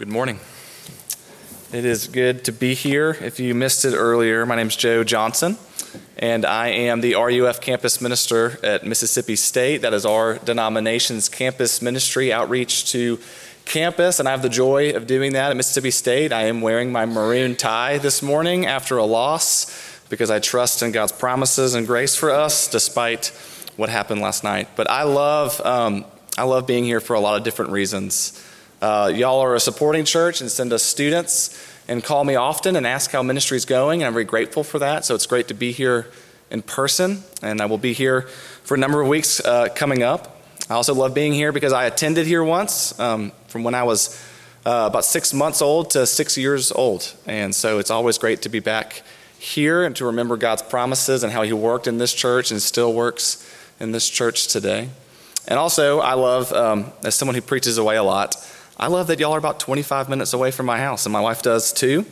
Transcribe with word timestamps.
good 0.00 0.08
morning. 0.08 0.40
It 1.74 1.84
is 1.84 2.06
good 2.06 2.46
to 2.46 2.52
be 2.52 2.72
here. 2.72 3.18
If 3.20 3.38
you 3.38 3.54
missed 3.54 3.84
it 3.84 3.94
earlier, 3.94 4.46
my 4.46 4.56
name 4.56 4.68
is 4.68 4.74
Joe 4.76 5.04
Johnson, 5.04 5.58
and 6.16 6.46
I 6.46 6.68
am 6.68 7.02
the 7.02 7.16
RUF 7.16 7.60
campus 7.60 8.00
minister 8.00 8.58
at 8.64 8.86
Mississippi 8.86 9.36
State. 9.36 9.82
That 9.82 9.92
is 9.92 10.06
our 10.06 10.38
denomination's 10.38 11.28
campus 11.28 11.82
ministry 11.82 12.32
outreach 12.32 12.90
to 12.92 13.18
campus, 13.66 14.18
and 14.18 14.26
I 14.26 14.30
have 14.30 14.40
the 14.40 14.48
joy 14.48 14.92
of 14.92 15.06
doing 15.06 15.34
that 15.34 15.50
at 15.50 15.56
Mississippi 15.58 15.90
State. 15.90 16.32
I 16.32 16.44
am 16.44 16.62
wearing 16.62 16.90
my 16.90 17.04
maroon 17.04 17.54
tie 17.54 17.98
this 17.98 18.22
morning 18.22 18.64
after 18.64 18.96
a 18.96 19.04
loss 19.04 20.00
because 20.08 20.30
I 20.30 20.38
trust 20.38 20.82
in 20.82 20.92
God's 20.92 21.12
promises 21.12 21.74
and 21.74 21.86
grace 21.86 22.16
for 22.16 22.30
us 22.30 22.68
despite 22.68 23.26
what 23.76 23.90
happened 23.90 24.22
last 24.22 24.44
night. 24.44 24.68
But 24.76 24.88
I 24.88 25.02
love, 25.02 25.60
um, 25.60 26.06
I 26.38 26.44
love 26.44 26.66
being 26.66 26.84
here 26.84 27.00
for 27.00 27.12
a 27.12 27.20
lot 27.20 27.36
of 27.36 27.44
different 27.44 27.72
reasons. 27.72 28.46
Uh, 28.80 29.12
y'all 29.14 29.40
are 29.40 29.54
a 29.54 29.60
supporting 29.60 30.06
church 30.06 30.40
and 30.40 30.50
send 30.50 30.72
us 30.72 30.82
students 30.82 31.66
and 31.86 32.02
call 32.02 32.24
me 32.24 32.34
often 32.34 32.76
and 32.76 32.86
ask 32.86 33.10
how 33.10 33.22
ministry 33.22 33.56
is 33.56 33.66
going, 33.66 34.00
and 34.00 34.06
I'm 34.06 34.14
very 34.14 34.24
grateful 34.24 34.64
for 34.64 34.78
that. 34.78 35.04
So 35.04 35.14
it's 35.14 35.26
great 35.26 35.48
to 35.48 35.54
be 35.54 35.70
here 35.70 36.06
in 36.50 36.62
person, 36.62 37.22
and 37.42 37.60
I 37.60 37.66
will 37.66 37.78
be 37.78 37.92
here 37.92 38.22
for 38.62 38.74
a 38.74 38.78
number 38.78 39.02
of 39.02 39.08
weeks 39.08 39.38
uh, 39.40 39.68
coming 39.74 40.02
up. 40.02 40.40
I 40.70 40.74
also 40.74 40.94
love 40.94 41.12
being 41.12 41.34
here 41.34 41.52
because 41.52 41.74
I 41.74 41.84
attended 41.84 42.26
here 42.26 42.42
once 42.42 42.98
um, 42.98 43.32
from 43.48 43.64
when 43.64 43.74
I 43.74 43.82
was 43.82 44.18
uh, 44.64 44.86
about 44.88 45.04
six 45.04 45.34
months 45.34 45.60
old 45.60 45.90
to 45.90 46.06
six 46.06 46.38
years 46.38 46.72
old. 46.72 47.12
And 47.26 47.54
so 47.54 47.80
it's 47.80 47.90
always 47.90 48.16
great 48.16 48.40
to 48.42 48.48
be 48.48 48.60
back 48.60 49.02
here 49.38 49.84
and 49.84 49.94
to 49.96 50.06
remember 50.06 50.38
God's 50.38 50.62
promises 50.62 51.22
and 51.22 51.32
how 51.32 51.42
He 51.42 51.52
worked 51.52 51.86
in 51.86 51.98
this 51.98 52.14
church 52.14 52.50
and 52.50 52.62
still 52.62 52.94
works 52.94 53.46
in 53.78 53.92
this 53.92 54.08
church 54.08 54.46
today. 54.46 54.88
And 55.48 55.58
also, 55.58 56.00
I 56.00 56.14
love, 56.14 56.52
um, 56.52 56.92
as 57.04 57.14
someone 57.14 57.34
who 57.34 57.42
preaches 57.42 57.76
away 57.76 57.96
a 57.96 58.02
lot, 58.02 58.36
I 58.80 58.86
love 58.86 59.08
that 59.08 59.20
y'all 59.20 59.34
are 59.34 59.38
about 59.38 59.60
25 59.60 60.08
minutes 60.08 60.32
away 60.32 60.50
from 60.50 60.64
my 60.64 60.78
house, 60.78 61.04
and 61.04 61.12
my 61.12 61.20
wife 61.20 61.42
does 61.42 61.70
too. 61.70 62.06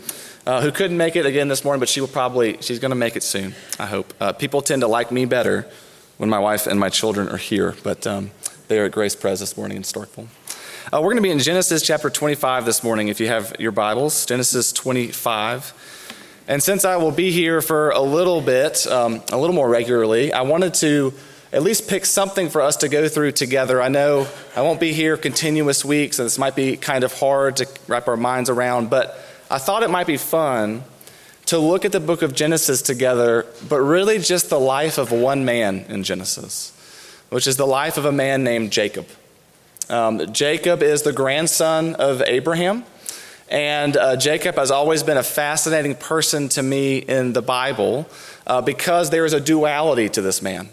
Uh, 0.46 0.60
who 0.60 0.70
couldn't 0.70 0.98
make 0.98 1.16
it 1.16 1.24
again 1.24 1.48
this 1.48 1.64
morning, 1.64 1.80
but 1.80 1.88
she 1.88 2.02
will 2.02 2.08
probably, 2.08 2.58
she's 2.60 2.78
going 2.78 2.90
to 2.90 2.94
make 2.94 3.16
it 3.16 3.22
soon, 3.22 3.54
I 3.78 3.86
hope. 3.86 4.12
Uh, 4.20 4.32
people 4.34 4.60
tend 4.60 4.82
to 4.82 4.86
like 4.86 5.10
me 5.10 5.24
better 5.24 5.66
when 6.18 6.28
my 6.28 6.38
wife 6.38 6.66
and 6.66 6.78
my 6.78 6.90
children 6.90 7.30
are 7.30 7.38
here, 7.38 7.74
but 7.82 8.06
um, 8.06 8.32
they 8.68 8.78
are 8.78 8.84
at 8.84 8.92
Grace 8.92 9.16
Pres 9.16 9.40
this 9.40 9.56
morning 9.56 9.78
in 9.78 9.82
Starkville. 9.82 10.28
Uh, 10.92 11.00
we're 11.00 11.08
going 11.08 11.16
to 11.16 11.22
be 11.22 11.30
in 11.30 11.38
Genesis 11.38 11.80
chapter 11.80 12.10
25 12.10 12.66
this 12.66 12.84
morning 12.84 13.08
if 13.08 13.18
you 13.18 13.28
have 13.28 13.56
your 13.58 13.72
Bibles, 13.72 14.26
Genesis 14.26 14.70
25. 14.70 16.44
And 16.48 16.62
since 16.62 16.84
I 16.84 16.96
will 16.96 17.12
be 17.12 17.30
here 17.30 17.62
for 17.62 17.90
a 17.90 18.00
little 18.00 18.42
bit, 18.42 18.86
um, 18.86 19.22
a 19.32 19.38
little 19.38 19.56
more 19.56 19.70
regularly, 19.70 20.34
I 20.34 20.42
wanted 20.42 20.74
to 20.74 21.14
at 21.52 21.62
least 21.62 21.88
pick 21.88 22.04
something 22.04 22.50
for 22.50 22.60
us 22.60 22.76
to 22.76 22.88
go 22.88 23.08
through 23.08 23.32
together. 23.32 23.80
I 23.80 23.88
know 23.88 24.26
I 24.54 24.62
won't 24.62 24.80
be 24.80 24.92
here 24.92 25.16
continuous 25.16 25.84
weeks, 25.84 26.18
and 26.18 26.26
this 26.26 26.38
might 26.38 26.54
be 26.54 26.76
kind 26.76 27.04
of 27.04 27.12
hard 27.12 27.56
to 27.56 27.66
wrap 27.86 28.06
our 28.08 28.16
minds 28.16 28.50
around, 28.50 28.90
but 28.90 29.18
I 29.50 29.58
thought 29.58 29.82
it 29.82 29.90
might 29.90 30.06
be 30.06 30.18
fun 30.18 30.84
to 31.46 31.58
look 31.58 31.86
at 31.86 31.92
the 31.92 32.00
book 32.00 32.20
of 32.20 32.34
Genesis 32.34 32.82
together, 32.82 33.46
but 33.66 33.80
really 33.80 34.18
just 34.18 34.50
the 34.50 34.60
life 34.60 34.98
of 34.98 35.10
one 35.10 35.46
man 35.46 35.86
in 35.88 36.04
Genesis, 36.04 36.72
which 37.30 37.46
is 37.46 37.56
the 37.56 37.66
life 37.66 37.96
of 37.96 38.04
a 38.04 38.12
man 38.12 38.44
named 38.44 38.70
Jacob. 38.70 39.06
Um, 39.88 40.30
Jacob 40.34 40.82
is 40.82 41.02
the 41.02 41.14
grandson 41.14 41.94
of 41.94 42.20
Abraham. 42.22 42.84
And 43.50 43.96
uh, 43.96 44.16
Jacob 44.16 44.56
has 44.56 44.70
always 44.70 45.02
been 45.02 45.16
a 45.16 45.22
fascinating 45.22 45.94
person 45.94 46.50
to 46.50 46.62
me 46.62 46.98
in 46.98 47.32
the 47.32 47.40
Bible 47.40 48.06
uh, 48.46 48.60
because 48.60 49.08
there 49.08 49.24
is 49.24 49.32
a 49.32 49.40
duality 49.40 50.10
to 50.10 50.20
this 50.20 50.42
man 50.42 50.68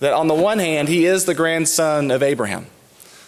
that 0.00 0.12
on 0.12 0.28
the 0.28 0.34
one 0.34 0.58
hand, 0.58 0.88
he 0.88 1.06
is 1.06 1.24
the 1.24 1.34
grandson 1.34 2.10
of 2.10 2.22
Abraham. 2.22 2.66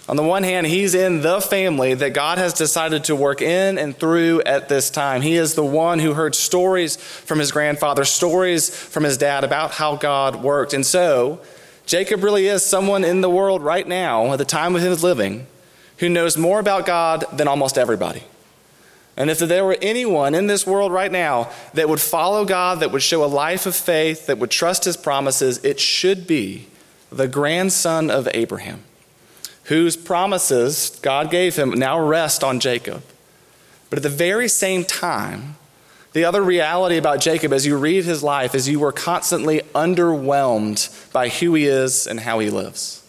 On 0.08 0.16
the 0.16 0.22
one 0.22 0.44
hand, 0.44 0.68
he's 0.68 0.94
in 0.94 1.22
the 1.22 1.40
family 1.40 1.94
that 1.94 2.10
God 2.10 2.38
has 2.38 2.52
decided 2.52 3.04
to 3.04 3.16
work 3.16 3.42
in 3.42 3.76
and 3.76 3.96
through 3.96 4.40
at 4.42 4.68
this 4.68 4.88
time. 4.88 5.20
He 5.20 5.34
is 5.34 5.54
the 5.54 5.64
one 5.64 5.98
who 5.98 6.14
heard 6.14 6.36
stories 6.36 6.96
from 6.96 7.40
his 7.40 7.50
grandfather, 7.50 8.04
stories 8.04 8.70
from 8.70 9.02
his 9.02 9.16
dad 9.16 9.42
about 9.42 9.72
how 9.72 9.96
God 9.96 10.42
worked. 10.44 10.74
And 10.74 10.86
so, 10.86 11.40
Jacob 11.86 12.22
really 12.22 12.46
is 12.46 12.64
someone 12.64 13.02
in 13.02 13.20
the 13.20 13.30
world 13.30 13.62
right 13.62 13.86
now, 13.86 14.32
at 14.32 14.38
the 14.38 14.44
time 14.44 14.76
of 14.76 14.82
his 14.82 15.02
living, 15.02 15.46
who 15.98 16.08
knows 16.08 16.36
more 16.36 16.60
about 16.60 16.86
God 16.86 17.24
than 17.32 17.48
almost 17.48 17.76
everybody. 17.76 18.22
And 19.16 19.30
if 19.30 19.38
there 19.38 19.64
were 19.64 19.78
anyone 19.80 20.34
in 20.34 20.46
this 20.46 20.66
world 20.66 20.92
right 20.92 21.10
now 21.10 21.50
that 21.72 21.88
would 21.88 22.00
follow 22.00 22.44
God, 22.44 22.80
that 22.80 22.92
would 22.92 23.02
show 23.02 23.24
a 23.24 23.26
life 23.26 23.64
of 23.64 23.74
faith, 23.74 24.26
that 24.26 24.38
would 24.38 24.50
trust 24.50 24.84
his 24.84 24.96
promises, 24.96 25.64
it 25.64 25.80
should 25.80 26.26
be 26.26 26.66
the 27.10 27.26
grandson 27.26 28.10
of 28.10 28.28
Abraham, 28.34 28.82
whose 29.64 29.96
promises 29.96 30.98
God 31.02 31.30
gave 31.30 31.56
him 31.56 31.70
now 31.70 31.98
rest 31.98 32.44
on 32.44 32.60
Jacob. 32.60 33.02
But 33.88 33.98
at 33.98 34.02
the 34.02 34.08
very 34.10 34.48
same 34.48 34.84
time, 34.84 35.56
the 36.12 36.24
other 36.24 36.42
reality 36.42 36.96
about 36.96 37.20
Jacob 37.20 37.52
as 37.52 37.66
you 37.66 37.76
read 37.76 38.04
his 38.04 38.22
life 38.22 38.54
is 38.54 38.68
you 38.68 38.80
were 38.80 38.92
constantly 38.92 39.60
underwhelmed 39.74 41.12
by 41.12 41.28
who 41.28 41.54
he 41.54 41.66
is 41.66 42.06
and 42.06 42.20
how 42.20 42.38
he 42.38 42.50
lives. 42.50 43.02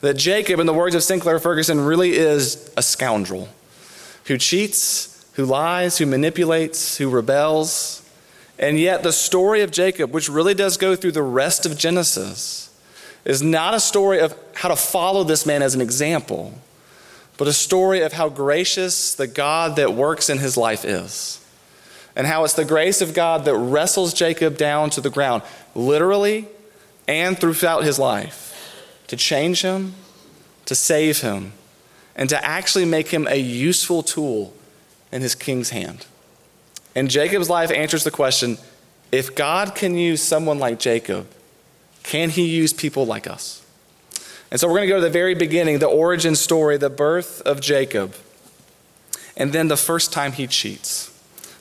That 0.00 0.14
Jacob, 0.14 0.60
in 0.60 0.66
the 0.66 0.74
words 0.74 0.94
of 0.94 1.02
Sinclair 1.02 1.38
Ferguson, 1.38 1.80
really 1.80 2.12
is 2.12 2.72
a 2.76 2.82
scoundrel 2.82 3.48
who 4.26 4.38
cheats 4.38 5.15
who 5.36 5.44
lies, 5.44 5.98
who 5.98 6.06
manipulates, 6.06 6.96
who 6.96 7.10
rebels. 7.10 8.02
And 8.58 8.78
yet, 8.78 9.02
the 9.02 9.12
story 9.12 9.60
of 9.60 9.70
Jacob, 9.70 10.12
which 10.12 10.30
really 10.30 10.54
does 10.54 10.78
go 10.78 10.96
through 10.96 11.12
the 11.12 11.22
rest 11.22 11.66
of 11.66 11.76
Genesis, 11.76 12.74
is 13.26 13.42
not 13.42 13.74
a 13.74 13.80
story 13.80 14.18
of 14.18 14.34
how 14.54 14.70
to 14.70 14.76
follow 14.76 15.24
this 15.24 15.44
man 15.44 15.62
as 15.62 15.74
an 15.74 15.82
example, 15.82 16.54
but 17.36 17.46
a 17.46 17.52
story 17.52 18.00
of 18.00 18.14
how 18.14 18.30
gracious 18.30 19.14
the 19.14 19.26
God 19.26 19.76
that 19.76 19.92
works 19.92 20.30
in 20.30 20.38
his 20.38 20.56
life 20.56 20.86
is. 20.86 21.44
And 22.14 22.26
how 22.26 22.44
it's 22.44 22.54
the 22.54 22.64
grace 22.64 23.02
of 23.02 23.12
God 23.12 23.44
that 23.44 23.54
wrestles 23.54 24.14
Jacob 24.14 24.56
down 24.56 24.88
to 24.90 25.02
the 25.02 25.10
ground, 25.10 25.42
literally 25.74 26.48
and 27.06 27.38
throughout 27.38 27.84
his 27.84 27.98
life, 27.98 28.82
to 29.08 29.16
change 29.16 29.60
him, 29.60 29.94
to 30.64 30.74
save 30.74 31.20
him, 31.20 31.52
and 32.16 32.30
to 32.30 32.42
actually 32.42 32.86
make 32.86 33.08
him 33.08 33.26
a 33.28 33.36
useful 33.36 34.02
tool 34.02 34.54
in 35.12 35.22
his 35.22 35.34
king's 35.34 35.70
hand. 35.70 36.06
And 36.94 37.10
Jacob's 37.10 37.50
life 37.50 37.70
answers 37.70 38.04
the 38.04 38.10
question 38.10 38.58
if 39.12 39.34
God 39.34 39.74
can 39.74 39.96
use 39.96 40.22
someone 40.22 40.58
like 40.58 40.78
Jacob, 40.78 41.28
can 42.02 42.30
he 42.30 42.46
use 42.46 42.72
people 42.72 43.06
like 43.06 43.26
us? 43.26 43.64
And 44.50 44.60
so 44.60 44.68
we're 44.68 44.74
going 44.74 44.88
to 44.88 44.94
go 44.94 44.96
to 44.96 45.02
the 45.02 45.10
very 45.10 45.34
beginning, 45.34 45.78
the 45.78 45.86
origin 45.86 46.36
story, 46.36 46.76
the 46.76 46.90
birth 46.90 47.40
of 47.42 47.60
Jacob, 47.60 48.14
and 49.36 49.52
then 49.52 49.68
the 49.68 49.76
first 49.76 50.12
time 50.12 50.32
he 50.32 50.46
cheats. 50.46 51.12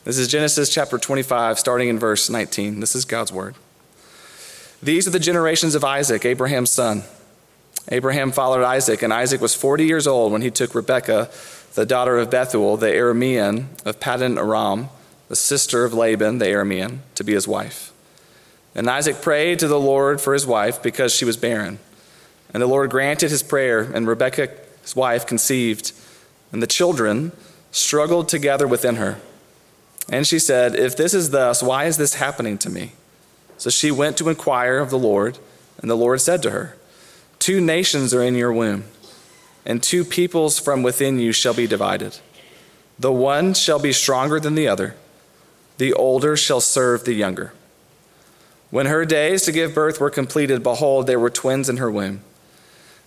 This 0.03 0.17
is 0.17 0.27
Genesis 0.27 0.69
chapter 0.69 0.97
25, 0.97 1.57
starting 1.57 1.89
in 1.89 1.97
verse 1.97 2.29
19. 2.29 2.79
This 2.79 2.95
is 2.95 3.05
God's 3.05 3.31
word. 3.31 3.55
These 4.83 5.07
are 5.07 5.11
the 5.11 5.19
generations 5.19 5.73
of 5.73 5.83
Isaac, 5.83 6.25
Abraham's 6.25 6.71
son. 6.71 7.03
Abraham 7.89 8.31
followed 8.31 8.63
Isaac, 8.63 9.03
and 9.03 9.13
Isaac 9.13 9.41
was 9.41 9.55
40 9.55 9.85
years 9.85 10.07
old 10.07 10.31
when 10.31 10.41
he 10.41 10.51
took 10.51 10.73
Rebekah 10.73 11.29
the 11.75 11.85
daughter 11.85 12.17
of 12.17 12.29
Bethuel, 12.29 12.77
the 12.77 12.87
Aramean 12.87 13.65
of 13.85 13.99
Paddan 13.99 14.37
Aram, 14.37 14.89
the 15.27 15.35
sister 15.35 15.83
of 15.83 15.93
Laban, 15.93 16.37
the 16.37 16.45
Aramean, 16.45 16.99
to 17.15 17.23
be 17.23 17.33
his 17.33 17.47
wife. 17.47 17.91
And 18.73 18.89
Isaac 18.89 19.21
prayed 19.21 19.59
to 19.59 19.67
the 19.67 19.79
Lord 19.79 20.19
for 20.21 20.33
his 20.33 20.45
wife 20.45 20.81
because 20.81 21.13
she 21.13 21.25
was 21.25 21.37
barren. 21.37 21.79
And 22.53 22.61
the 22.61 22.67
Lord 22.67 22.89
granted 22.89 23.29
his 23.29 23.43
prayer, 23.43 23.81
and 23.81 24.07
Rebekah, 24.07 24.49
his 24.81 24.95
wife, 24.95 25.27
conceived. 25.27 25.91
And 26.51 26.63
the 26.63 26.67
children 26.67 27.33
struggled 27.71 28.29
together 28.29 28.67
within 28.67 28.95
her. 28.95 29.19
And 30.09 30.25
she 30.25 30.39
said, 30.39 30.75
If 30.75 30.95
this 30.95 31.13
is 31.13 31.31
thus, 31.31 31.61
why 31.61 31.85
is 31.85 31.97
this 31.97 32.15
happening 32.15 32.57
to 32.59 32.69
me? 32.69 32.93
So 33.57 33.69
she 33.69 33.91
went 33.91 34.17
to 34.17 34.29
inquire 34.29 34.77
of 34.77 34.89
the 34.89 34.99
Lord, 34.99 35.39
and 35.81 35.89
the 35.89 35.95
Lord 35.95 36.21
said 36.21 36.41
to 36.43 36.51
her, 36.51 36.77
Two 37.45 37.61
nations 37.61 38.11
are 38.11 38.23
in 38.23 38.33
your 38.33 38.51
womb 38.51 38.85
and 39.67 39.83
two 39.83 40.03
peoples 40.03 40.57
from 40.57 40.81
within 40.81 41.19
you 41.19 41.31
shall 41.31 41.53
be 41.53 41.67
divided. 41.67 42.17
The 42.97 43.11
one 43.11 43.53
shall 43.53 43.77
be 43.77 43.93
stronger 43.93 44.39
than 44.39 44.55
the 44.55 44.67
other, 44.67 44.95
the 45.77 45.93
older 45.93 46.35
shall 46.35 46.59
serve 46.59 47.05
the 47.05 47.13
younger. 47.13 47.53
When 48.71 48.87
her 48.87 49.05
days 49.05 49.43
to 49.43 49.51
give 49.51 49.75
birth 49.75 49.99
were 49.99 50.09
completed, 50.09 50.63
behold, 50.63 51.05
there 51.05 51.19
were 51.19 51.29
twins 51.29 51.69
in 51.69 51.77
her 51.77 51.91
womb. 51.91 52.21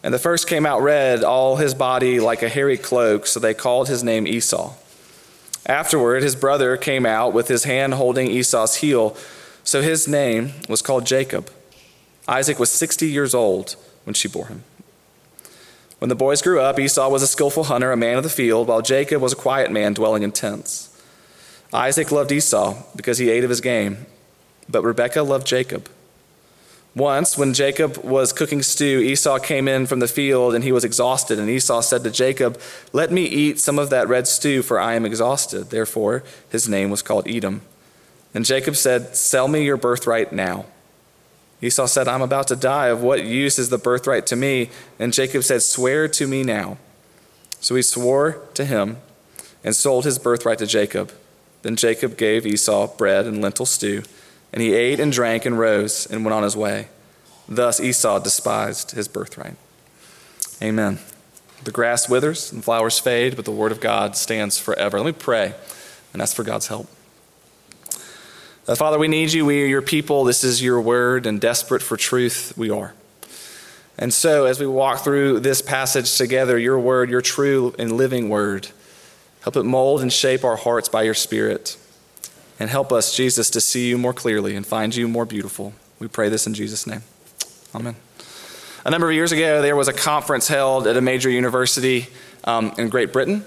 And 0.05 0.15
the 0.15 0.21
first 0.21 0.47
came 0.47 0.65
out 0.65 0.83
red, 0.83 1.25
all 1.25 1.57
his 1.57 1.75
body 1.75 2.21
like 2.21 2.45
a 2.45 2.49
hairy 2.49 2.79
cloak, 2.79 3.27
so 3.27 3.41
they 3.41 3.55
called 3.55 3.89
his 3.89 4.05
name 4.05 4.25
Esau. 4.25 4.73
Afterward, 5.67 6.23
his 6.23 6.37
brother 6.37 6.77
came 6.77 7.07
out 7.07 7.33
with 7.33 7.49
his 7.49 7.65
hand 7.65 7.95
holding 7.95 8.31
Esau's 8.31 8.77
heel, 8.77 9.17
so 9.65 9.83
his 9.83 10.07
name 10.07 10.53
was 10.69 10.81
called 10.81 11.07
Jacob. 11.07 11.51
Isaac 12.29 12.61
was 12.61 12.71
60 12.71 13.09
years 13.09 13.35
old 13.35 13.75
when 14.09 14.15
she 14.15 14.27
bore 14.27 14.47
him. 14.47 14.65
When 15.99 16.09
the 16.09 16.15
boys 16.15 16.41
grew 16.41 16.61
up, 16.61 16.81
Esau 16.81 17.11
was 17.11 17.23
a 17.23 17.27
skillful 17.27 17.65
hunter, 17.65 17.93
a 17.93 17.97
man 17.97 18.17
of 18.17 18.23
the 18.23 18.31
field, 18.31 18.67
while 18.67 18.81
Jacob 18.81 19.21
was 19.21 19.35
a 19.35 19.37
quiet 19.37 19.71
man 19.71 19.93
dwelling 19.93 20.23
in 20.23 20.33
tents. 20.33 20.99
Isaac 21.75 22.11
loved 22.11 22.33
Esau 22.33 22.83
because 22.97 23.19
he 23.19 23.29
ate 23.29 23.45
of 23.45 23.51
his 23.51 23.61
game, 23.61 24.07
but 24.67 24.83
Rebekah 24.83 25.25
loved 25.25 25.47
Jacob. 25.47 25.91
Once, 26.97 27.37
when 27.37 27.53
Jacob 27.53 27.99
was 27.99 28.33
cooking 28.33 28.63
stew, 28.63 29.01
Esau 29.01 29.39
came 29.39 29.69
in 29.69 29.85
from 29.85 29.99
the 29.99 30.09
field 30.09 30.55
and 30.55 30.65
he 30.65 30.73
was 30.73 30.85
exhausted. 30.85 31.39
And 31.39 31.51
Esau 31.51 31.83
said 31.83 32.03
to 32.05 32.11
Jacob, 32.11 32.59
Let 32.95 33.13
me 33.13 33.25
eat 33.25 33.61
some 33.61 33.79
of 33.79 33.91
that 33.91 34.09
red 34.09 34.27
stew, 34.27 34.63
for 34.63 34.81
I 34.81 34.95
am 34.95 35.05
exhausted. 35.05 35.69
Therefore, 35.69 36.25
his 36.49 36.67
name 36.67 36.91
was 36.91 37.03
called 37.03 37.29
Edom. 37.29 37.61
And 38.33 38.47
Jacob 38.47 38.75
said, 38.75 39.15
Sell 39.15 39.49
me 39.49 39.67
your 39.67 39.77
birthright 39.77 40.33
now. 40.33 40.65
Esau 41.61 41.87
said, 41.87 42.07
I'm 42.07 42.23
about 42.23 42.49
to 42.49 42.57
die. 42.57 42.87
Of 42.87 43.03
what 43.03 43.25
use 43.25 43.59
is 43.59 43.69
the 43.69 43.79
birthright 43.79 44.27
to 44.27 44.37
me? 44.37 44.71
And 44.99 45.13
Jacob 45.13 45.43
said, 45.43 45.63
Swear 45.63 46.07
to 46.09 46.27
me 46.27 46.45
now. 46.45 46.79
So 47.61 47.75
he 47.75 47.83
swore 47.83 48.41
to 48.55 48.65
him 48.65 48.99
and 49.65 49.75
sold 49.75 50.05
his 50.05 50.19
birthright 50.19 50.59
to 50.59 50.67
Jacob. 50.67 51.13
Then 51.63 51.75
Jacob 51.75 52.17
gave 52.17 52.47
Esau 52.47 52.87
bread 52.97 53.27
and 53.27 53.43
lentil 53.43 53.67
stew. 53.67 54.05
And 54.53 54.63
he 54.63 54.75
ate 54.75 55.01
and 55.01 55.13
drank 55.13 55.45
and 55.45 55.59
rose 55.59 56.07
and 56.07 56.25
went 56.25 56.35
on 56.35 56.45
his 56.45 56.57
way. 56.57 56.89
Thus 57.49 57.81
Esau 57.81 58.21
despised 58.21 58.93
his 58.93 59.09
birthright. 59.09 59.57
Amen. 60.63 60.99
The 61.65 61.73
grass 61.73 62.09
withers 62.09 62.53
and 62.53 62.63
flowers 62.63 62.99
fade, 62.99 63.35
but 63.37 63.45
the 63.45 63.51
word 63.51 63.73
of 63.73 63.81
God 63.81 64.17
stands 64.17 64.59
forever. 64.59 64.99
Let 64.99 65.07
me 65.07 65.13
pray 65.13 65.55
and 66.13 66.23
ask 66.23 66.37
for 66.37 66.45
God's 66.45 66.69
help. 66.69 66.89
Uh, 68.69 68.75
Father, 68.75 68.99
we 68.99 69.09
need 69.09 69.33
you. 69.33 69.47
We 69.47 69.63
are 69.63 69.67
your 69.67 69.81
people. 69.81 70.25
This 70.25 70.45
is 70.45 70.63
your 70.63 70.79
word, 70.79 71.25
and 71.25 71.41
desperate 71.41 71.81
for 71.81 71.97
truth 71.97 72.53
we 72.55 72.69
are. 72.69 72.93
And 73.97 74.13
so, 74.13 74.45
as 74.45 74.61
we 74.61 74.67
walk 74.67 75.03
through 75.03 75.41
this 75.41 75.63
passage 75.63 76.19
together, 76.19 76.59
your 76.59 76.79
word, 76.79 77.09
your 77.09 77.23
true 77.23 77.75
and 77.79 77.93
living 77.93 78.29
word, 78.29 78.69
help 79.41 79.57
it 79.57 79.63
mold 79.63 80.03
and 80.03 80.13
shape 80.13 80.45
our 80.45 80.57
hearts 80.57 80.91
by 80.91 81.05
your 81.05 81.15
Spirit. 81.15 81.79
And 82.61 82.69
help 82.69 82.93
us, 82.93 83.17
Jesus, 83.17 83.49
to 83.51 83.61
see 83.63 83.89
you 83.89 83.97
more 83.97 84.13
clearly 84.13 84.55
and 84.55 84.67
find 84.67 84.95
you 84.95 85.09
more 85.09 85.25
beautiful. 85.25 85.73
We 85.99 86.07
pray 86.07 86.29
this 86.29 86.47
in 86.47 86.53
Jesus' 86.53 86.87
name. 86.87 87.05
Amen. 87.75 87.97
A 88.85 88.91
number 88.91 89.09
of 89.09 89.15
years 89.15 89.33
ago, 89.33 89.63
there 89.63 89.77
was 89.77 89.89
a 89.89 89.95
conference 89.95 90.47
held 90.47 90.87
at 90.87 90.95
a 90.95 91.01
major 91.01 91.31
university 91.31 92.09
um, 92.45 92.75
in 92.77 92.91
Great 92.91 93.15
Britain, 93.15 93.47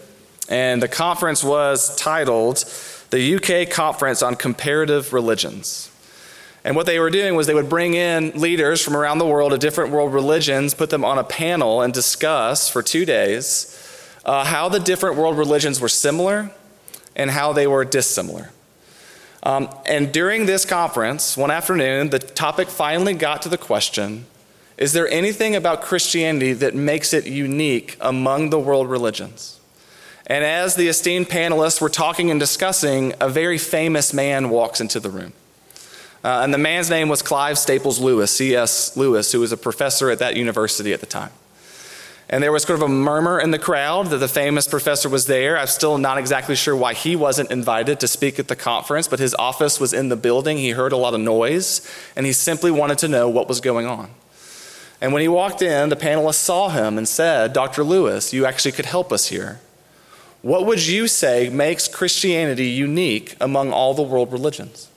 and 0.50 0.82
the 0.82 0.88
conference 0.88 1.44
was 1.44 1.96
titled 1.96 2.66
the 3.12 3.36
UK 3.36 3.70
Conference 3.70 4.24
on 4.24 4.36
Comparative 4.36 5.14
Religions. 5.14 5.92
And 6.64 6.76
what 6.76 6.86
they 6.86 7.00
were 7.00 7.10
doing 7.10 7.36
was 7.36 7.48
they 7.48 7.54
would 7.54 7.70
bring 7.70 7.94
in 7.94 8.32
leaders 8.40 8.82
from 8.82 8.96
around 8.96 9.18
the 9.18 9.26
world 9.26 9.52
of 9.52 9.60
different 9.60 9.92
world 9.92 10.14
religions, 10.14 10.74
put 10.74 10.90
them 10.90 11.04
on 11.04 11.18
a 11.18 11.24
panel, 11.24 11.82
and 11.82 11.94
discuss 11.94 12.70
for 12.70 12.82
two 12.82 13.04
days 13.04 13.78
uh, 14.26 14.46
how 14.46 14.70
the 14.70 14.80
different 14.80 15.18
world 15.18 15.38
religions 15.38 15.80
were 15.80 15.90
similar 15.90 16.52
and 17.16 17.32
how 17.32 17.52
they 17.52 17.68
were 17.68 17.84
dissimilar. 17.84 18.52
Um, 19.44 19.70
and 19.88 20.12
during 20.12 20.46
this 20.46 20.66
conference, 20.66 21.36
one 21.36 21.50
afternoon, 21.50 22.12
the 22.12 22.20
topic 22.20 22.70
finally 22.70 23.14
got 23.14 23.42
to 23.42 23.50
the 23.50 23.58
question 23.58 24.26
Is 24.78 24.94
there 24.94 25.08
anything 25.10 25.56
about 25.56 25.82
Christianity 25.82 26.54
that 26.54 26.76
makes 26.76 27.14
it 27.14 27.26
unique 27.26 27.98
among 28.00 28.52
the 28.52 28.60
world 28.60 28.88
religions? 28.88 29.61
And 30.32 30.46
as 30.46 30.76
the 30.76 30.88
esteemed 30.88 31.28
panelists 31.28 31.82
were 31.82 31.90
talking 31.90 32.32
and 32.32 32.40
discussing, 32.40 33.14
a 33.20 33.28
very 33.28 33.58
famous 33.58 34.14
man 34.14 34.50
walks 34.50 34.80
into 34.80 34.98
the 35.02 35.10
room. 35.10 35.34
Uh, 36.24 36.40
and 36.42 36.54
the 36.54 36.58
man's 36.58 36.90
name 36.90 37.10
was 37.10 37.22
Clive 37.22 37.58
Staples 37.58 38.00
Lewis, 38.00 38.32
C.S. 38.32 38.96
Lewis, 38.96 39.34
who 39.34 39.42
was 39.42 39.52
a 39.52 39.58
professor 39.58 40.10
at 40.10 40.20
that 40.20 40.38
university 40.38 40.94
at 40.94 41.02
the 41.02 41.06
time. 41.06 41.32
And 42.30 42.42
there 42.42 42.54
was 42.54 42.64
sort 42.64 42.80
of 42.80 42.84
a 42.84 42.88
murmur 42.88 43.42
in 43.42 43.52
the 43.52 43.60
crowd 43.60 44.08
that 44.08 44.20
the 44.20 44.30
famous 44.30 44.70
professor 44.70 45.10
was 45.10 45.26
there. 45.26 45.58
I'm 45.58 45.68
still 45.68 45.98
not 45.98 46.18
exactly 46.18 46.56
sure 46.56 46.78
why 46.78 46.94
he 46.94 47.18
wasn't 47.18 47.52
invited 47.52 48.00
to 48.00 48.08
speak 48.08 48.40
at 48.40 48.48
the 48.48 48.56
conference, 48.56 49.10
but 49.10 49.20
his 49.20 49.36
office 49.36 49.82
was 49.82 49.92
in 49.92 50.08
the 50.08 50.16
building. 50.16 50.56
He 50.58 50.70
heard 50.70 50.94
a 50.94 50.98
lot 50.98 51.14
of 51.14 51.20
noise, 51.20 51.86
and 52.16 52.26
he 52.26 52.32
simply 52.32 52.72
wanted 52.72 53.00
to 53.00 53.10
know 53.10 53.28
what 53.28 53.50
was 53.50 53.60
going 53.60 53.86
on. 53.86 54.10
And 55.02 55.12
when 55.12 55.24
he 55.24 55.28
walked 55.28 55.62
in, 55.62 55.90
the 55.90 55.98
panelists 55.98 56.36
saw 56.36 56.70
him 56.70 56.98
and 56.98 57.06
said, 57.06 57.52
Dr. 57.52 57.84
Lewis, 57.84 58.32
you 58.32 58.46
actually 58.46 58.72
could 58.72 58.86
help 58.86 59.12
us 59.12 59.28
here. 59.28 59.60
What 60.42 60.66
would 60.66 60.86
you 60.86 61.08
say 61.08 61.50
makes 61.50 61.88
Christianity 61.88 62.68
unique 62.68 63.36
among 63.40 63.72
all 63.72 63.94
the 63.94 64.02
world 64.02 64.32
religions? 64.32 64.90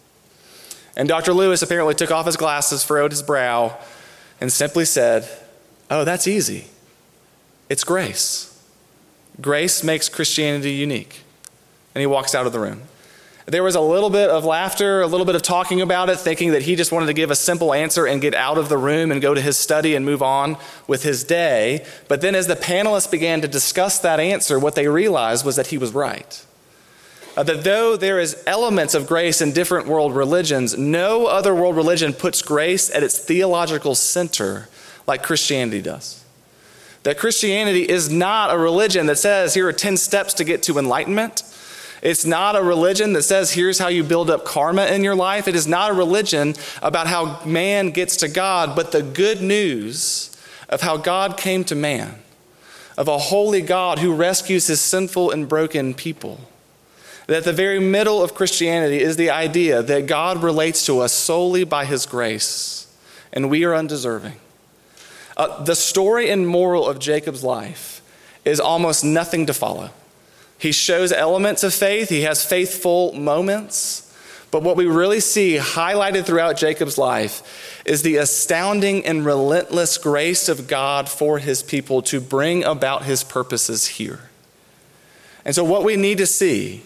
And 0.97 1.09
Dr. 1.09 1.33
Lewis 1.33 1.61
apparently 1.61 1.95
took 1.95 2.11
off 2.11 2.27
his 2.27 2.37
glasses, 2.37 2.83
furrowed 2.85 3.11
his 3.11 3.23
brow, 3.23 3.77
and 4.41 4.53
simply 4.53 4.85
said, 4.85 5.29
Oh, 5.91 6.05
that's 6.05 6.27
easy. 6.27 6.69
It's 7.69 7.85
grace. 7.85 8.51
Grace 9.41 9.83
makes 9.83 10.09
Christianity 10.09 10.73
unique. 10.73 11.21
And 11.95 12.01
he 12.01 12.07
walks 12.07 12.35
out 12.35 12.47
of 12.47 12.53
the 12.53 12.61
room. 12.61 12.83
There 13.47 13.63
was 13.63 13.75
a 13.75 13.81
little 13.81 14.09
bit 14.09 14.31
of 14.31 14.47
laughter, 14.47 15.03
a 15.03 15.07
little 15.07 15.27
bit 15.27 15.35
of 15.35 15.43
talking 15.43 15.83
about 15.83 16.09
it, 16.09 16.19
thinking 16.19 16.53
that 16.53 16.63
he 16.63 16.77
just 16.77 16.93
wanted 16.93 17.07
to 17.07 17.13
give 17.13 17.31
a 17.31 17.37
simple 17.37 17.75
answer 17.75 18.07
and 18.07 18.21
get 18.21 18.35
out 18.35 18.57
of 18.57 18.71
the 18.71 18.79
room 18.79 19.13
and 19.13 19.21
go 19.21 19.35
to 19.35 19.41
his 19.41 19.59
study 19.59 19.95
and 19.95 20.07
move 20.07 20.23
on 20.23 20.57
with 20.87 21.03
his 21.03 21.25
day. 21.25 21.85
But 22.09 22.23
then, 22.23 22.35
as 22.35 22.47
the 22.47 22.57
panelists 22.57 23.11
began 23.11 23.43
to 23.43 23.49
discuss 23.49 23.99
that 23.99 24.19
answer, 24.19 24.59
what 24.59 24.75
they 24.75 24.89
realized 24.89 25.45
was 25.45 25.57
that 25.57 25.67
he 25.67 25.77
was 25.77 25.93
right. 25.93 26.45
Uh, 27.37 27.43
that 27.43 27.65
though 27.65 27.97
there 27.97 28.19
is 28.19 28.43
elements 28.47 28.95
of 28.95 29.07
grace 29.07 29.43
in 29.43 29.53
different 29.53 29.89
world 29.89 30.15
religions, 30.15 30.79
no 30.79 31.27
other 31.27 31.55
world 31.55 31.77
religion 31.77 32.15
puts 32.15 32.41
grace 32.41 32.95
at 32.95 33.03
its 33.03 33.19
theological 33.19 33.95
center 33.95 34.69
like 35.07 35.23
Christianity 35.23 35.83
does. 35.83 36.25
That 37.03 37.19
Christianity 37.19 37.83
is 37.83 38.11
not 38.11 38.55
a 38.55 38.57
religion 38.57 39.07
that 39.07 39.19
says, 39.19 39.53
here 39.53 39.69
are 39.69 39.73
10 39.73 39.99
steps 39.99 40.33
to 40.35 40.45
get 40.45 40.63
to 40.63 40.79
enlightenment. 40.79 41.43
It's 42.05 42.27
not 42.27 42.55
a 42.55 42.63
religion 42.63 43.15
that 43.15 43.23
says, 43.23 43.51
here's 43.51 43.79
how 43.79 43.89
you 43.89 44.05
build 44.05 44.29
up 44.29 44.45
karma 44.45 44.85
in 44.87 45.03
your 45.03 45.15
life. 45.15 45.49
It 45.49 45.57
is 45.57 45.67
not 45.67 45.91
a 45.91 45.95
religion 45.95 46.55
about 46.83 47.07
how 47.07 47.43
man 47.47 47.91
gets 47.91 48.19
to 48.19 48.29
God, 48.29 48.77
but 48.77 48.93
the 48.93 49.03
good 49.03 49.41
news 49.41 50.37
of 50.69 50.83
how 50.83 50.99
God 50.99 51.39
came 51.39 51.65
to 51.65 51.75
man, 51.75 52.17
of 52.99 53.09
a 53.09 53.17
holy 53.17 53.63
God 53.63 54.01
who 54.01 54.15
rescues 54.15 54.67
his 54.67 54.83
sinful 54.83 55.31
and 55.31 55.49
broken 55.49 55.95
people. 55.95 56.41
That 57.27 57.45
the 57.45 57.55
very 57.55 57.81
middle 57.81 58.23
of 58.23 58.35
Christianity 58.35 59.01
is 59.01 59.17
the 59.17 59.31
idea 59.31 59.83
that 59.83 60.07
God 60.07 60.43
relates 60.43 60.85
to 60.85 61.01
us 61.01 61.15
solely 61.15 61.65
by 61.65 61.87
his 61.87 62.05
grace, 62.05 62.87
and 63.33 63.49
we 63.49 63.65
are 63.65 63.75
undeserving. 63.75 64.37
Uh, 65.39 65.65
the 65.65 65.75
story 65.75 66.29
and 66.29 66.47
moral 66.47 66.87
of 66.87 66.99
Jacob's 66.99 67.43
life 67.43 68.03
is 68.45 68.61
almost 68.61 69.05
nothing 69.05 69.47
to 69.47 69.55
follow. 69.55 69.89
He 70.59 70.73
shows 70.73 71.13
elements 71.13 71.63
of 71.63 71.75
faith, 71.75 72.09
he 72.09 72.23
has 72.23 72.45
faithful 72.45 73.13
moments. 73.13 74.01
But 74.51 74.63
what 74.63 74.77
we 74.77 74.87
really 74.87 75.19
see 75.19 75.57
highlighted 75.57 76.27
throughout 76.27 76.57
Jacob's 76.57 76.97
life 76.97 77.83
is 77.85 78.03
the 78.03 78.17
astounding 78.19 79.05
and 79.05 79.27
relentless 79.27 79.99
grace 79.99 80.49
of 80.49 80.69
God 80.69 81.09
for 81.09 81.41
his 81.41 81.61
people 81.61 82.03
to 82.03 82.21
bring 82.21 82.63
about 82.63 83.05
his 83.05 83.25
purposes 83.25 83.89
here. 83.89 84.31
And 85.45 85.57
so, 85.57 85.65
what 85.65 85.83
we 85.83 85.97
need 85.97 86.19
to 86.19 86.27
see 86.27 86.83